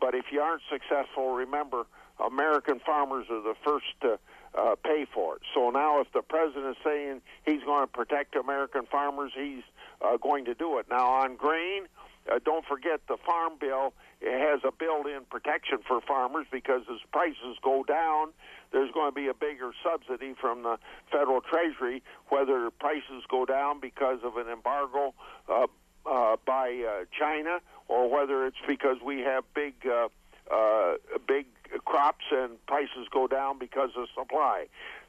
[0.00, 1.84] But if you aren't successful, remember
[2.24, 4.18] American farmers are the first to
[4.56, 5.42] uh, pay for it.
[5.54, 9.62] So now, if the president is saying he's going to protect American farmers, he's
[10.00, 10.86] uh, going to do it.
[10.90, 11.86] Now, on grain,
[12.30, 17.56] uh, don't forget the farm bill has a built-in protection for farmers because as prices
[17.62, 18.30] go down,
[18.72, 20.78] there's going to be a bigger subsidy from the
[21.10, 25.14] federal treasury, whether prices go down because of an embargo
[25.48, 25.66] uh,
[26.04, 30.08] uh, by uh, China or whether it's because we have big uh,
[30.50, 30.94] uh,
[31.26, 31.46] big
[31.84, 34.66] crops and prices go down because of supply.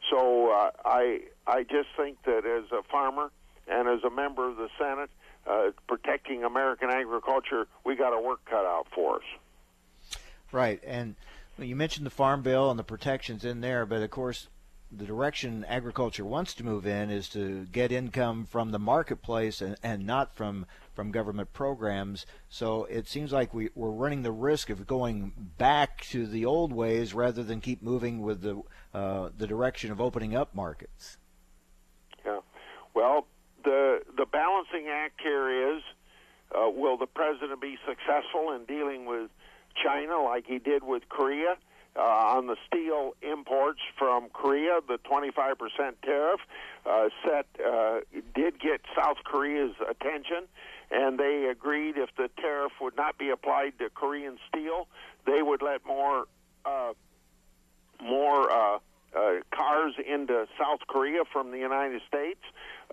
[0.10, 3.32] So uh, I I just think that as a farmer
[3.68, 5.10] and as a member of the Senate,
[5.50, 10.22] uh, protecting American agriculture, we got our work cut out for us.
[10.52, 11.16] Right, and
[11.58, 14.48] you mentioned the farm bill and the protections in there, but of course
[14.92, 19.76] the direction agriculture wants to move in is to get income from the marketplace and,
[19.84, 22.26] and not from from government programs.
[22.50, 26.74] So it seems like we, we're running the risk of going back to the old
[26.74, 28.62] ways rather than keep moving with the
[28.94, 31.18] uh, the direction of opening up markets.
[32.26, 32.40] Yeah.
[32.94, 33.28] Well,
[33.64, 35.84] the the balancing act here is:
[36.56, 39.30] uh, will the president be successful in dealing with
[39.84, 41.58] China like he did with Korea?
[41.96, 45.56] Uh, on the steel imports from Korea, the 25%
[46.04, 46.40] tariff
[46.86, 48.02] uh, set uh,
[48.36, 50.44] did get South Korea's attention,
[50.92, 54.88] and they agreed if the tariff would not be applied to Korean steel,
[55.26, 56.28] they would let more
[56.64, 56.94] uh,
[58.02, 58.50] more
[59.16, 62.42] uh, cars into South Korea from the United States.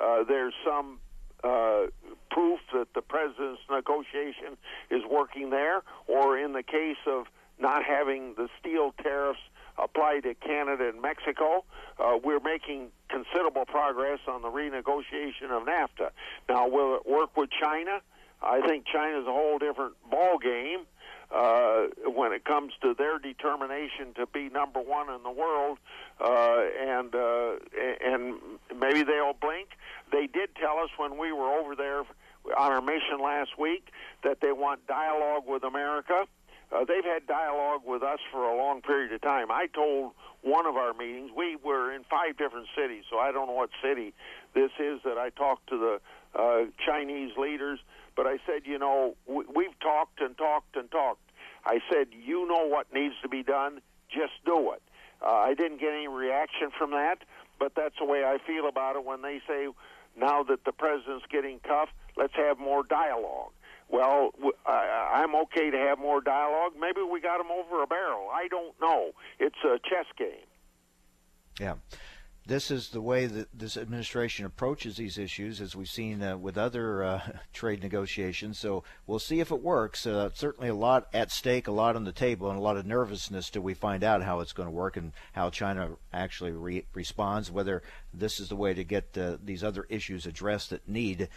[0.00, 0.98] Uh, there's some
[1.44, 1.87] uh,
[2.31, 4.57] proof that the president's negotiation
[4.90, 7.26] is working there, or in the case of
[7.59, 9.40] not having the steel tariffs
[9.79, 11.64] apply to Canada and Mexico.
[11.98, 16.11] Uh, we're making considerable progress on the renegotiation of NAFTA.
[16.48, 18.00] Now, will it work with China?
[18.42, 20.87] I think China's a whole different ball game
[21.31, 25.79] uh, when it comes to their determination to be number one in the world,
[26.21, 27.57] uh, and uh,
[28.05, 28.37] and
[28.79, 29.71] maybe they'll blink.
[30.12, 33.91] They did tell us when we were over there on our mission last week
[34.23, 36.27] that they want dialogue with America.
[36.73, 39.51] Uh, they've had dialogue with us for a long period of time.
[39.51, 40.12] I told
[40.43, 43.71] one of our meetings, we were in five different cities, so I don't know what
[43.83, 44.15] city
[44.55, 46.01] this is that I talked to the
[46.39, 47.79] uh, Chinese leaders,
[48.16, 51.20] but I said, you know, we, we've talked and talked and talked.
[51.64, 54.83] I said, you know what needs to be done, just do it.
[55.22, 57.18] Uh, I didn't get any reaction from that,
[57.59, 59.68] but that's the way I feel about it when they say,
[60.16, 63.52] now that the president's getting tough, let's have more dialogue.
[63.88, 64.31] Well,
[64.66, 66.72] I'm okay to have more dialogue.
[66.79, 68.29] Maybe we got him over a barrel.
[68.33, 69.12] I don't know.
[69.38, 70.46] It's a chess game.
[71.61, 71.74] Yeah.
[72.49, 76.57] This is the way that this administration approaches these issues, as we've seen uh, with
[76.57, 77.21] other uh,
[77.53, 78.57] trade negotiations.
[78.57, 80.07] So we'll see if it works.
[80.07, 82.87] Uh, certainly, a lot at stake, a lot on the table, and a lot of
[82.87, 86.87] nervousness till we find out how it's going to work and how China actually re-
[86.95, 87.51] responds.
[87.51, 87.83] Whether
[88.15, 91.29] this is the way to get uh, these other issues addressed that need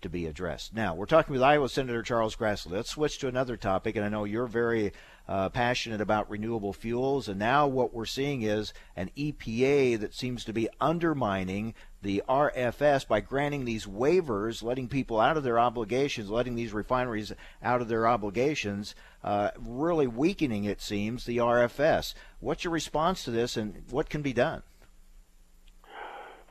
[0.00, 0.74] to be addressed.
[0.74, 2.72] Now, we're talking with Iowa Senator Charles Grassley.
[2.72, 4.92] Let's switch to another topic, and I know you're very
[5.28, 10.44] uh, passionate about renewable fuels, and now what we're seeing is an EPA that seems
[10.44, 16.30] to be undermining the RFS by granting these waivers, letting people out of their obligations,
[16.30, 22.14] letting these refineries out of their obligations, uh, really weakening, it seems, the RFS.
[22.40, 24.62] What's your response to this, and what can be done?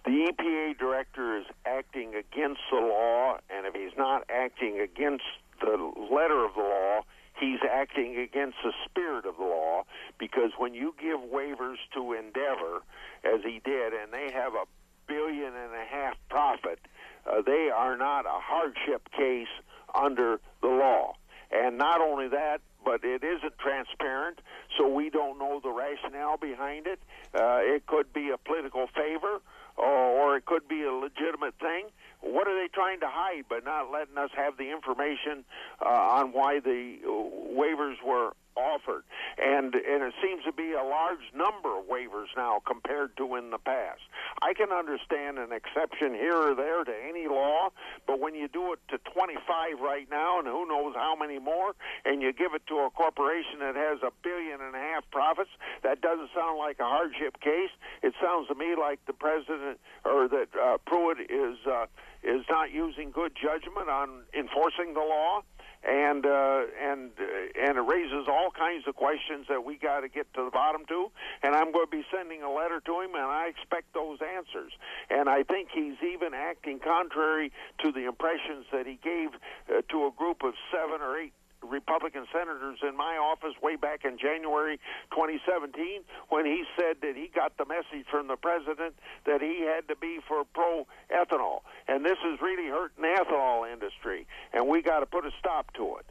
[0.05, 5.25] The EPA director is acting against the law, and if he's not acting against
[5.59, 7.01] the letter of the law,
[7.39, 9.84] he's acting against the spirit of the law
[10.17, 12.84] because when you give waivers to Andeavor,
[13.23, 14.65] as he did, and they have a
[15.08, 16.80] billion and a half profit,
[17.26, 19.47] uh, they are not a hardship case
[19.93, 21.14] under the law.
[21.51, 24.39] And not only that, but it isn't transparent,
[24.78, 26.99] so we don't know the rationale behind it.
[27.34, 29.41] Uh, it could be a political favor
[29.78, 31.88] or, or it could be a legitimate thing.
[32.22, 35.45] What are they trying to hide by not letting us have the information
[35.84, 39.03] uh, on why the waivers were offered,
[39.38, 43.51] and and it seems to be a large number of waivers now compared to in
[43.51, 44.01] the past.
[44.41, 47.70] I can understand an exception here or there to any law,
[48.05, 51.74] but when you do it to 25 right now, and who knows how many more,
[52.05, 55.51] and you give it to a corporation that has a billion and a half profits,
[55.84, 57.72] that doesn't sound like a hardship case.
[58.01, 61.86] It sounds to me like the president or that uh, Pruitt is uh,
[62.24, 65.43] is not using good judgment on enforcing the law
[65.84, 70.09] and uh, and uh, and it raises all kinds of questions that we got to
[70.09, 71.11] get to the bottom to.
[71.43, 74.71] And I'm going to be sending a letter to him, and I expect those answers.
[75.09, 77.51] And I think he's even acting contrary
[77.84, 79.30] to the impressions that he gave
[79.69, 81.34] uh, to a group of seven or eight
[81.70, 84.80] Republican senators in my office way back in January
[85.11, 88.95] 2017 when he said that he got the message from the president
[89.26, 91.61] that he had to be for pro ethanol.
[91.88, 95.74] And this is really hurting the ethanol industry, and we got to put a stop
[95.74, 96.05] to it.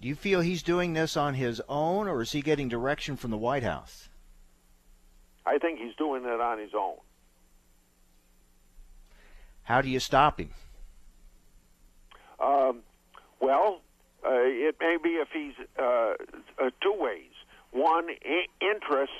[0.00, 3.30] Do you feel he's doing this on his own, or is he getting direction from
[3.30, 4.08] the White House?
[5.44, 6.96] I think he's doing it on his own.
[9.64, 10.50] How do you stop him?
[12.40, 12.80] Um,
[13.40, 13.80] well,
[14.30, 16.14] it may be if he's uh,
[16.62, 17.32] uh, two ways.
[17.70, 19.12] One, I- interest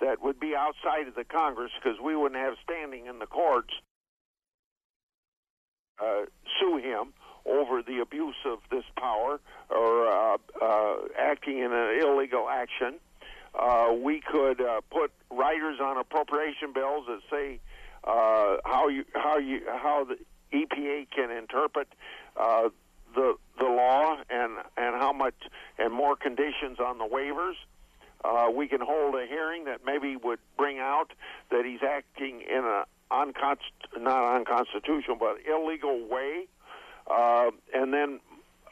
[0.00, 3.72] that would be outside of the Congress because we wouldn't have standing in the courts
[6.02, 6.22] uh,
[6.60, 7.12] sue him
[7.46, 9.40] over the abuse of this power
[9.70, 12.94] or uh, uh, acting in an illegal action.
[13.54, 17.60] Uh, we could uh, put writers on appropriation bills that say
[18.04, 20.16] uh, how you how you how the
[20.52, 21.88] EPA can interpret
[22.36, 22.68] uh,
[23.14, 25.34] the the law and and how much
[25.78, 27.54] and more conditions on the waivers.
[28.24, 31.12] Uh, we can hold a hearing that maybe would bring out
[31.50, 36.46] that he's acting in a unconst- not unconstitutional but illegal way,
[37.06, 38.20] uh, and then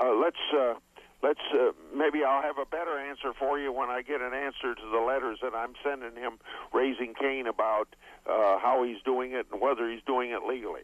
[0.01, 0.74] uh, let's uh,
[1.22, 4.74] let's uh, maybe I'll have a better answer for you when I get an answer
[4.74, 6.38] to the letters that I'm sending him
[6.72, 7.95] raising Cain about
[8.26, 10.82] uh, how he's doing it and whether he's doing it legally.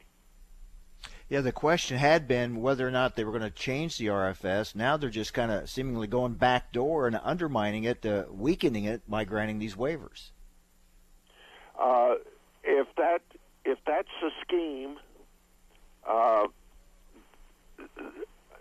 [1.28, 4.74] Yeah, the question had been whether or not they were going to change the RFS.
[4.74, 9.02] Now they're just kind of seemingly going back door and undermining it, uh, weakening it
[9.08, 10.30] by granting these waivers.
[11.78, 12.14] Uh,
[12.64, 13.20] if that
[13.66, 14.96] if that's the scheme,
[16.08, 16.46] uh,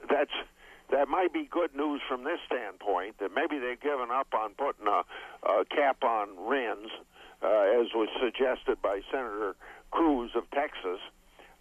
[0.09, 0.31] that's
[0.91, 3.17] that might be good news from this standpoint.
[3.19, 5.03] That maybe they've given up on putting a,
[5.49, 6.91] a cap on RINs,
[7.41, 9.55] uh, as was suggested by Senator
[9.91, 10.99] Cruz of Texas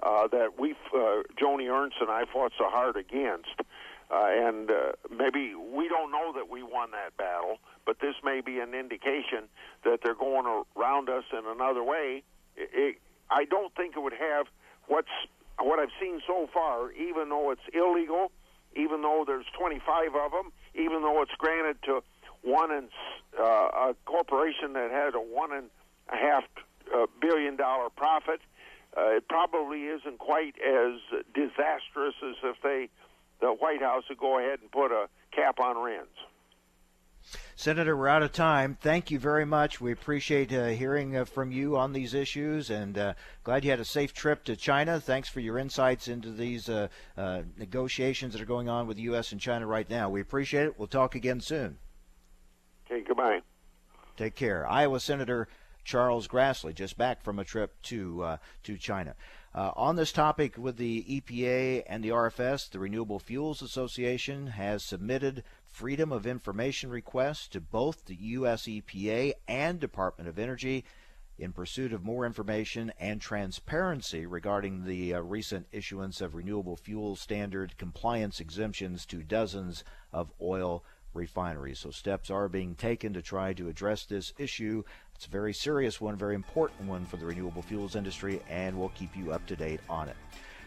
[0.02, 3.60] uh, that we, uh, Joni Ernst and I, fought so hard against.
[4.08, 8.40] Uh, and uh, maybe we don't know that we won that battle, but this may
[8.40, 9.48] be an indication
[9.84, 12.22] that they're going around us in another way.
[12.56, 12.96] It, it,
[13.30, 14.46] I don't think it would have
[14.86, 15.08] what's
[15.58, 18.30] what I've seen so far, even though it's illegal,
[18.76, 22.02] even though there's 25 of them, even though it's granted to
[22.42, 22.88] one and
[23.38, 25.70] uh, a corporation that had a one and
[26.12, 26.44] a half
[26.94, 28.55] uh, billion dollar profit uh,
[28.96, 31.00] it probably isn't quite as
[31.34, 32.88] disastrous as if they,
[33.40, 36.08] the White House, would go ahead and put a cap on RINs.
[37.56, 38.76] Senator, we're out of time.
[38.80, 39.80] Thank you very much.
[39.80, 43.80] We appreciate uh, hearing uh, from you on these issues, and uh, glad you had
[43.80, 45.00] a safe trip to China.
[45.00, 49.04] Thanks for your insights into these uh, uh, negotiations that are going on with the
[49.04, 49.32] U.S.
[49.32, 50.08] and China right now.
[50.08, 50.78] We appreciate it.
[50.78, 51.78] We'll talk again soon.
[52.86, 53.40] Okay, goodbye.
[54.16, 54.66] Take care.
[54.68, 55.48] Iowa Senator
[55.86, 59.14] Charles Grassley, just back from a trip to uh, to China.
[59.54, 64.82] Uh, on this topic with the EPA and the RFS, the Renewable Fuels Association has
[64.82, 68.64] submitted freedom of information requests to both the U.S.
[68.64, 70.84] EPA and Department of Energy
[71.38, 77.14] in pursuit of more information and transparency regarding the uh, recent issuance of renewable fuel
[77.14, 80.82] standard compliance exemptions to dozens of oil
[81.16, 81.80] refineries.
[81.80, 84.84] So steps are being taken to try to address this issue.
[85.16, 88.90] It's a very serious one, very important one for the renewable fuels industry, and we'll
[88.90, 90.16] keep you up to date on it.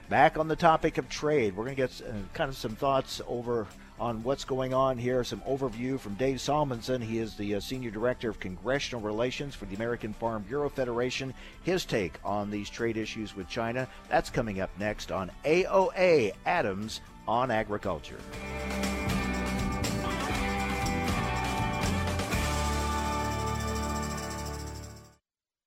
[0.09, 3.21] Back on the topic of trade, we're going to get uh, kind of some thoughts
[3.27, 3.67] over
[3.99, 5.23] on what's going on here.
[5.23, 7.03] Some overview from Dave Salmonsen.
[7.03, 11.31] He is the uh, Senior Director of Congressional Relations for the American Farm Bureau Federation.
[11.61, 13.87] His take on these trade issues with China.
[14.09, 18.19] That's coming up next on AOA Adams on Agriculture.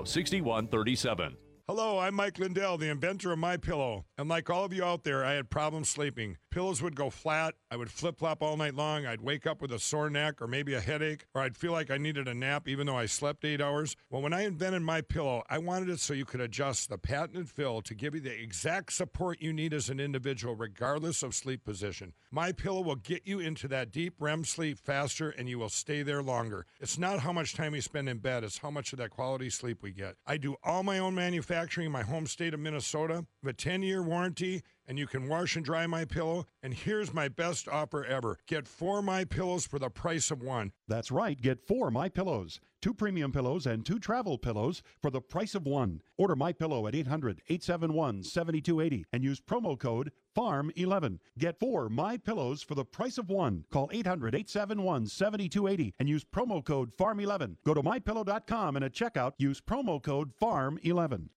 [0.00, 1.36] 6137.
[1.68, 4.06] Hello, I'm Mike Lindell, the inventor of My Pillow.
[4.16, 6.38] And like all of you out there, I had problems sleeping.
[6.52, 7.54] Pillows would go flat.
[7.70, 9.06] I would flip flop all night long.
[9.06, 11.90] I'd wake up with a sore neck or maybe a headache, or I'd feel like
[11.90, 13.96] I needed a nap even though I slept eight hours.
[14.10, 17.48] Well, when I invented My Pillow, I wanted it so you could adjust the patented
[17.48, 21.64] fill to give you the exact support you need as an individual, regardless of sleep
[21.64, 22.12] position.
[22.30, 26.02] My Pillow will get you into that deep REM sleep faster, and you will stay
[26.02, 26.66] there longer.
[26.80, 29.48] It's not how much time you spend in bed; it's how much of that quality
[29.48, 30.16] sleep we get.
[30.26, 33.24] I do all my own manufacturing in my home state of Minnesota.
[33.42, 34.62] Have a 10-year warranty
[34.92, 36.44] and you can wash and dry my pillow.
[36.62, 38.36] And here's my best offer ever.
[38.46, 40.72] Get four my pillows for the price of one.
[40.86, 41.40] That's right.
[41.40, 45.64] Get four My Pillows, two premium pillows and two travel pillows for the price of
[45.64, 46.02] one.
[46.18, 51.20] Order My Pillow at 800-871-7280 and use promo code FARM11.
[51.38, 53.64] Get four My Pillows for the price of one.
[53.72, 57.56] Call 800-871-7280 and use promo code FARM11.
[57.64, 61.30] Go to mypillow.com and at checkout use promo code FARM11.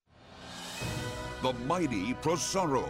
[1.41, 2.89] The mighty Prosaro,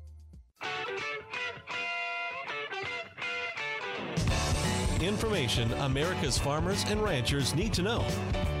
[5.01, 8.05] Information America's farmers and ranchers need to know.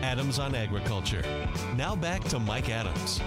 [0.01, 1.23] Adams on Agriculture.
[1.75, 3.21] Now back to Mike Adams.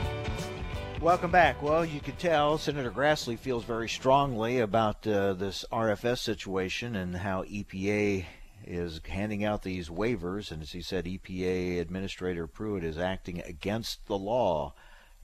[1.00, 1.62] Welcome back.
[1.62, 7.14] Well, you could tell Senator Grassley feels very strongly about uh, this RFS situation and
[7.14, 8.24] how EPA
[8.66, 10.50] is handing out these waivers.
[10.50, 14.74] And as he said, EPA Administrator Pruitt is acting against the law.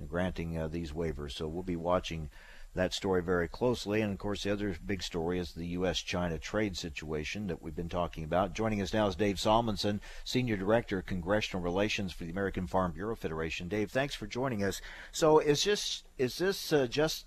[0.06, 1.32] granting uh, these waivers.
[1.32, 2.30] So we'll be watching
[2.74, 4.00] that story very closely.
[4.00, 5.98] And of course, the other big story is the U.S.
[5.98, 8.54] China trade situation that we've been talking about.
[8.54, 12.92] Joining us now is Dave Salmonsen, Senior Director of Congressional Relations for the American Farm
[12.92, 13.68] Bureau Federation.
[13.68, 14.80] Dave, thanks for joining us.
[15.12, 17.26] So, is this is this uh, just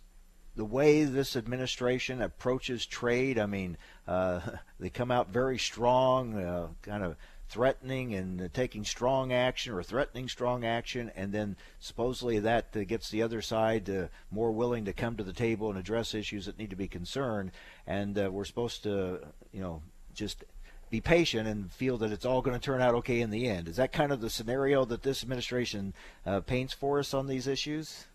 [0.55, 3.37] the way this administration approaches trade?
[3.37, 3.77] I mean,
[4.07, 4.39] uh,
[4.79, 7.17] they come out very strong, uh, kind of
[7.49, 13.09] threatening and taking strong action or threatening strong action, and then supposedly that uh, gets
[13.09, 16.57] the other side uh, more willing to come to the table and address issues that
[16.57, 17.51] need to be concerned.
[17.85, 19.19] And uh, we're supposed to,
[19.51, 19.81] you know,
[20.13, 20.43] just
[20.89, 23.67] be patient and feel that it's all going to turn out okay in the end.
[23.67, 25.93] Is that kind of the scenario that this administration
[26.25, 28.05] uh, paints for us on these issues?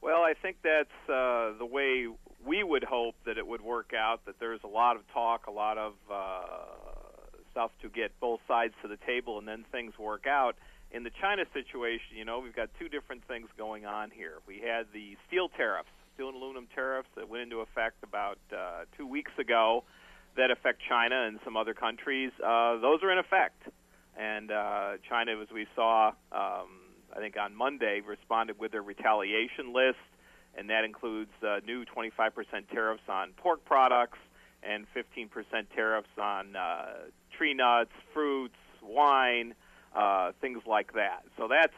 [0.00, 2.06] Well, I think that's uh, the way
[2.44, 4.24] we would hope that it would work out.
[4.26, 6.91] That there's a lot of talk, a lot of uh,
[7.52, 10.56] stuff to get both sides to the table and then things work out.
[10.90, 14.34] In the China situation, you know, we've got two different things going on here.
[14.46, 18.84] We had the steel tariffs, steel and aluminum tariffs that went into effect about uh,
[18.96, 19.84] two weeks ago
[20.36, 22.32] that affect China and some other countries.
[22.44, 23.62] Uh, those are in effect.
[24.18, 26.68] And uh, China, as we saw, um,
[27.14, 29.98] I think on Monday, responded with their retaliation list,
[30.54, 32.32] and that includes uh, new 25%
[32.70, 34.18] tariffs on pork products
[34.62, 35.28] and 15%
[35.74, 36.86] tariffs on uh,
[37.42, 39.52] tree nuts, fruits, wine,
[39.96, 41.24] uh, things like that.
[41.36, 41.74] So that's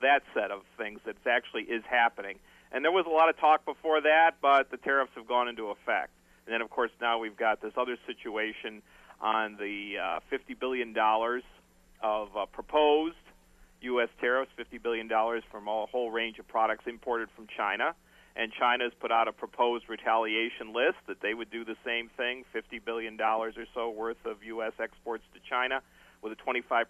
[0.00, 2.38] that set of things that actually is happening.
[2.70, 5.70] And there was a lot of talk before that, but the tariffs have gone into
[5.70, 6.10] effect.
[6.46, 8.80] And then, of course, now we've got this other situation
[9.20, 10.94] on the uh, $50 billion
[12.00, 13.16] of uh, proposed
[13.80, 14.10] U.S.
[14.20, 15.08] tariffs, $50 billion
[15.50, 17.92] from a whole range of products imported from China
[18.38, 22.44] and China's put out a proposed retaliation list that they would do the same thing,
[22.54, 24.72] $50 billion or so worth of U.S.
[24.80, 25.82] exports to China
[26.22, 26.84] with a 25%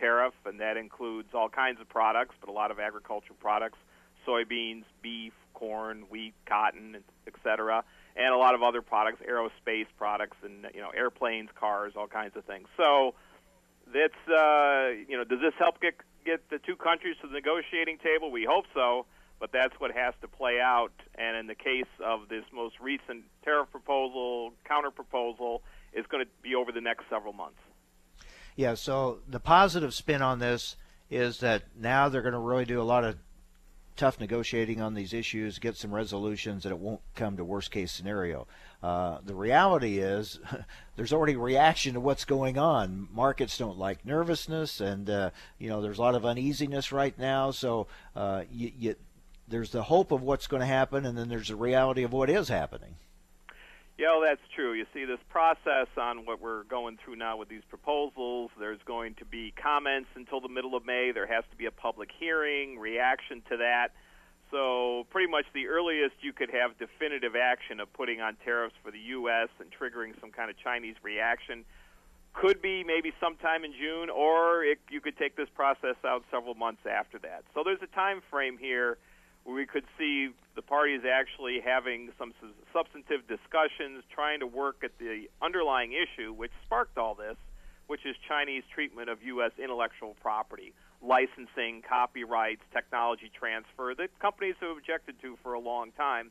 [0.00, 3.78] tariff, and that includes all kinds of products, but a lot of agricultural products,
[4.26, 6.96] soybeans, beef, corn, wheat, cotton,
[7.26, 7.84] etc.,
[8.16, 12.36] and a lot of other products, aerospace products, and you know airplanes, cars, all kinds
[12.36, 12.68] of things.
[12.76, 13.14] So
[13.92, 15.94] that's uh, you know, does this help get
[16.24, 18.30] get the two countries to the negotiating table?
[18.30, 19.06] We hope so
[19.40, 20.92] but that's what has to play out.
[21.16, 25.62] And in the case of this most recent tariff proposal, counter proposal,
[25.92, 27.58] is going to be over the next several months.
[28.56, 30.76] Yeah, so the positive spin on this
[31.10, 33.16] is that now they're going to really do a lot of
[33.96, 37.92] tough negotiating on these issues, get some resolutions, and it won't come to worst case
[37.92, 38.46] scenario.
[38.82, 40.40] Uh, the reality is
[40.96, 43.08] there's already reaction to what's going on.
[43.12, 47.50] Markets don't like nervousness, and uh, you know there's a lot of uneasiness right now.
[47.50, 48.94] So uh, you, you
[49.48, 52.30] there's the hope of what's going to happen, and then there's the reality of what
[52.30, 52.96] is happening.
[53.96, 54.72] Yeah, well, that's true.
[54.72, 59.14] You see, this process on what we're going through now with these proposals, there's going
[59.16, 61.12] to be comments until the middle of May.
[61.12, 63.92] There has to be a public hearing, reaction to that.
[64.50, 68.90] So, pretty much the earliest you could have definitive action of putting on tariffs for
[68.90, 69.48] the U.S.
[69.60, 71.64] and triggering some kind of Chinese reaction
[72.34, 76.54] could be maybe sometime in June, or it, you could take this process out several
[76.54, 77.44] months after that.
[77.54, 78.98] So, there's a time frame here
[79.44, 82.32] where we could see the parties actually having some
[82.72, 87.36] substantive discussions, trying to work at the underlying issue which sparked all this,
[87.86, 89.52] which is Chinese treatment of U.S.
[89.62, 90.72] intellectual property,
[91.02, 96.30] licensing, copyrights, technology transfer that companies have objected to for a long time.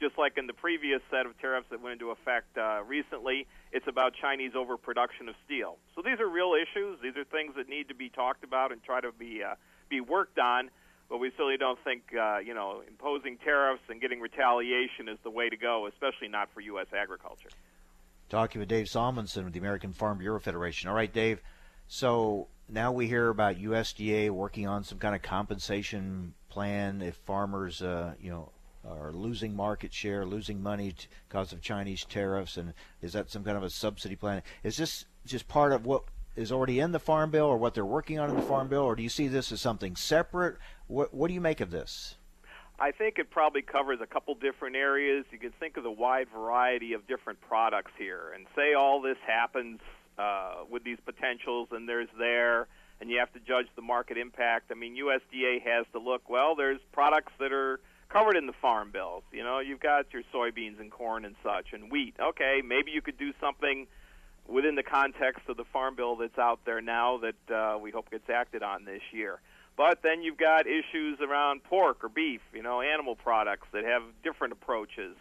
[0.00, 3.86] Just like in the previous set of tariffs that went into effect uh, recently, it's
[3.86, 5.78] about Chinese overproduction of steel.
[5.94, 6.98] So these are real issues.
[7.02, 9.54] These are things that need to be talked about and try to be uh,
[9.88, 10.70] be worked on
[11.12, 15.30] but we certainly don't think uh, you know imposing tariffs and getting retaliation is the
[15.30, 16.86] way to go, especially not for U.S.
[16.98, 17.50] agriculture.
[18.30, 20.88] Talking with Dave Salmonsen with the American Farm Bureau Federation.
[20.88, 21.42] All right, Dave.
[21.86, 27.82] So now we hear about USDA working on some kind of compensation plan if farmers,
[27.82, 28.50] uh, you know,
[28.88, 30.94] are losing market share, losing money
[31.28, 34.42] because of Chinese tariffs, and is that some kind of a subsidy plan?
[34.62, 36.04] Is this just part of what
[36.36, 38.82] is already in the Farm Bill, or what they're working on in the Farm Bill,
[38.82, 40.56] or do you see this as something separate?
[40.86, 42.16] What, what do you make of this?
[42.78, 45.24] I think it probably covers a couple different areas.
[45.30, 49.18] You can think of the wide variety of different products here, and say all this
[49.26, 49.80] happens
[50.18, 52.66] uh, with these potentials, and there's there,
[53.00, 54.70] and you have to judge the market impact.
[54.70, 56.28] I mean, USDA has to look.
[56.28, 57.78] Well, there's products that are
[58.08, 59.22] covered in the farm bills.
[59.32, 62.14] You know, you've got your soybeans and corn and such, and wheat.
[62.20, 63.86] Okay, maybe you could do something
[64.48, 68.10] within the context of the farm bill that's out there now that uh, we hope
[68.10, 69.40] gets acted on this year.
[69.76, 74.02] But then you've got issues around pork or beef, you know, animal products that have
[74.22, 75.16] different approaches.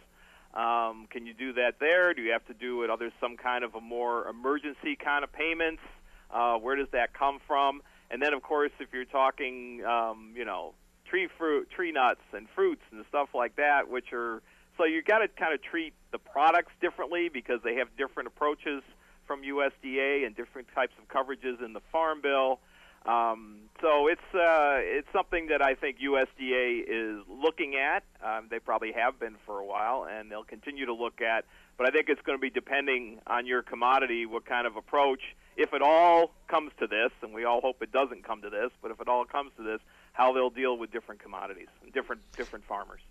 [0.54, 2.14] Um, can you do that there?
[2.14, 5.24] Do you have to do it Are there some kind of a more emergency kind
[5.24, 5.82] of payments?
[6.30, 7.82] Uh, where does that come from?
[8.10, 10.74] And then, of course, if you're talking, um, you know,
[11.06, 14.42] tree fruit, tree nuts, and fruits and stuff like that, which are
[14.78, 18.82] so you've got to kind of treat the products differently because they have different approaches
[19.26, 22.60] from USDA and different types of coverages in the Farm Bill.
[23.06, 28.04] Um, so it's uh, it's something that I think USDA is looking at.
[28.24, 31.46] Um, they probably have been for a while, and they'll continue to look at.
[31.78, 35.22] But I think it's going to be depending on your commodity, what kind of approach,
[35.58, 38.70] if it all comes to this, and we all hope it doesn't come to this.
[38.84, 39.80] But if it all comes to this,
[40.14, 43.02] how they'll deal with different commodities and different different farmers.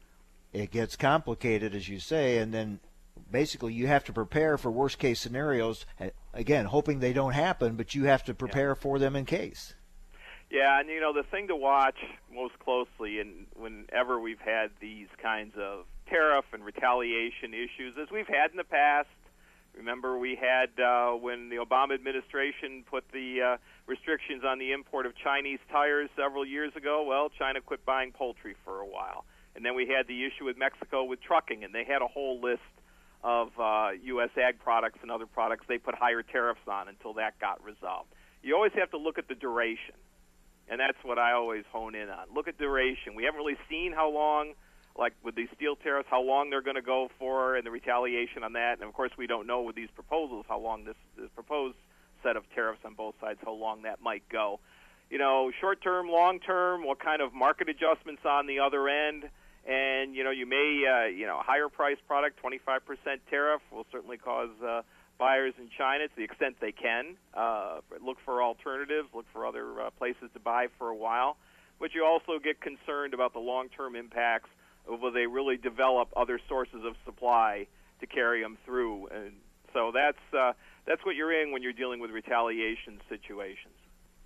[0.52, 2.78] It gets complicated, as you say, and then
[3.31, 5.87] basically you have to prepare for worst case scenarios.
[6.35, 8.74] Again, hoping they don't happen, but you have to prepare yeah.
[8.74, 9.74] for them in case.
[10.51, 11.97] Yeah, and you know the thing to watch
[12.35, 18.26] most closely, and whenever we've had these kinds of tariff and retaliation issues, as we've
[18.26, 19.09] had in the past.
[19.76, 23.57] Remember, we had uh, when the Obama administration put the uh,
[23.87, 27.05] restrictions on the import of Chinese tires several years ago.
[27.07, 29.24] Well, China quit buying poultry for a while,
[29.55, 32.41] and then we had the issue with Mexico with trucking, and they had a whole
[32.41, 32.66] list
[33.23, 34.31] of uh, U.S.
[34.37, 38.09] ag products and other products they put higher tariffs on until that got resolved.
[38.43, 39.95] You always have to look at the duration
[40.71, 42.27] and that's what I always hone in on.
[42.33, 43.16] Look at duration.
[43.16, 44.53] We haven't really seen how long,
[44.97, 48.45] like with these steel tariffs, how long they're going to go for, and the retaliation
[48.45, 48.79] on that.
[48.79, 51.77] And of course, we don't know with these proposals how long this, this proposed
[52.23, 54.61] set of tariffs on both sides, how long that might go.
[55.11, 59.25] You know, short term, long term, what kind of market adjustments on the other end.
[59.68, 62.80] And you know, you may, uh, you know, higher price product, 25%
[63.28, 64.82] tariff will certainly cause uh,
[65.18, 67.16] buyers in China to the extent they can.
[67.34, 71.36] Uh, look for alternatives, look for other uh, places to buy for a while.
[71.78, 74.48] But you also get concerned about the long term impacts
[74.88, 77.66] of will they really develop other sources of supply
[78.00, 79.08] to carry them through.
[79.08, 79.32] And
[79.72, 80.52] so that's, uh,
[80.86, 83.74] that's what you're in when you're dealing with retaliation situations.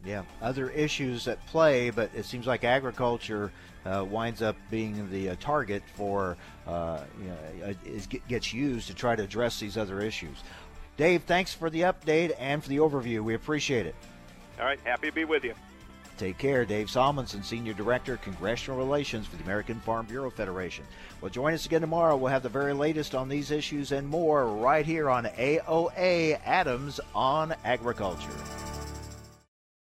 [0.05, 3.51] Yeah, other issues at play, but it seems like agriculture
[3.87, 6.37] uh, winds up being the uh, target for,
[6.67, 10.39] uh, you know, uh, is, gets used to try to address these other issues.
[10.97, 13.21] Dave, thanks for the update and for the overview.
[13.21, 13.95] We appreciate it.
[14.59, 15.55] All right, happy to be with you.
[16.17, 16.65] Take care.
[16.65, 20.85] Dave Salmonsen, Senior Director, Congressional Relations for the American Farm Bureau Federation.
[21.21, 22.17] Well, join us again tomorrow.
[22.17, 27.01] We'll have the very latest on these issues and more right here on AOA Adams
[27.17, 28.31] on Agriculture.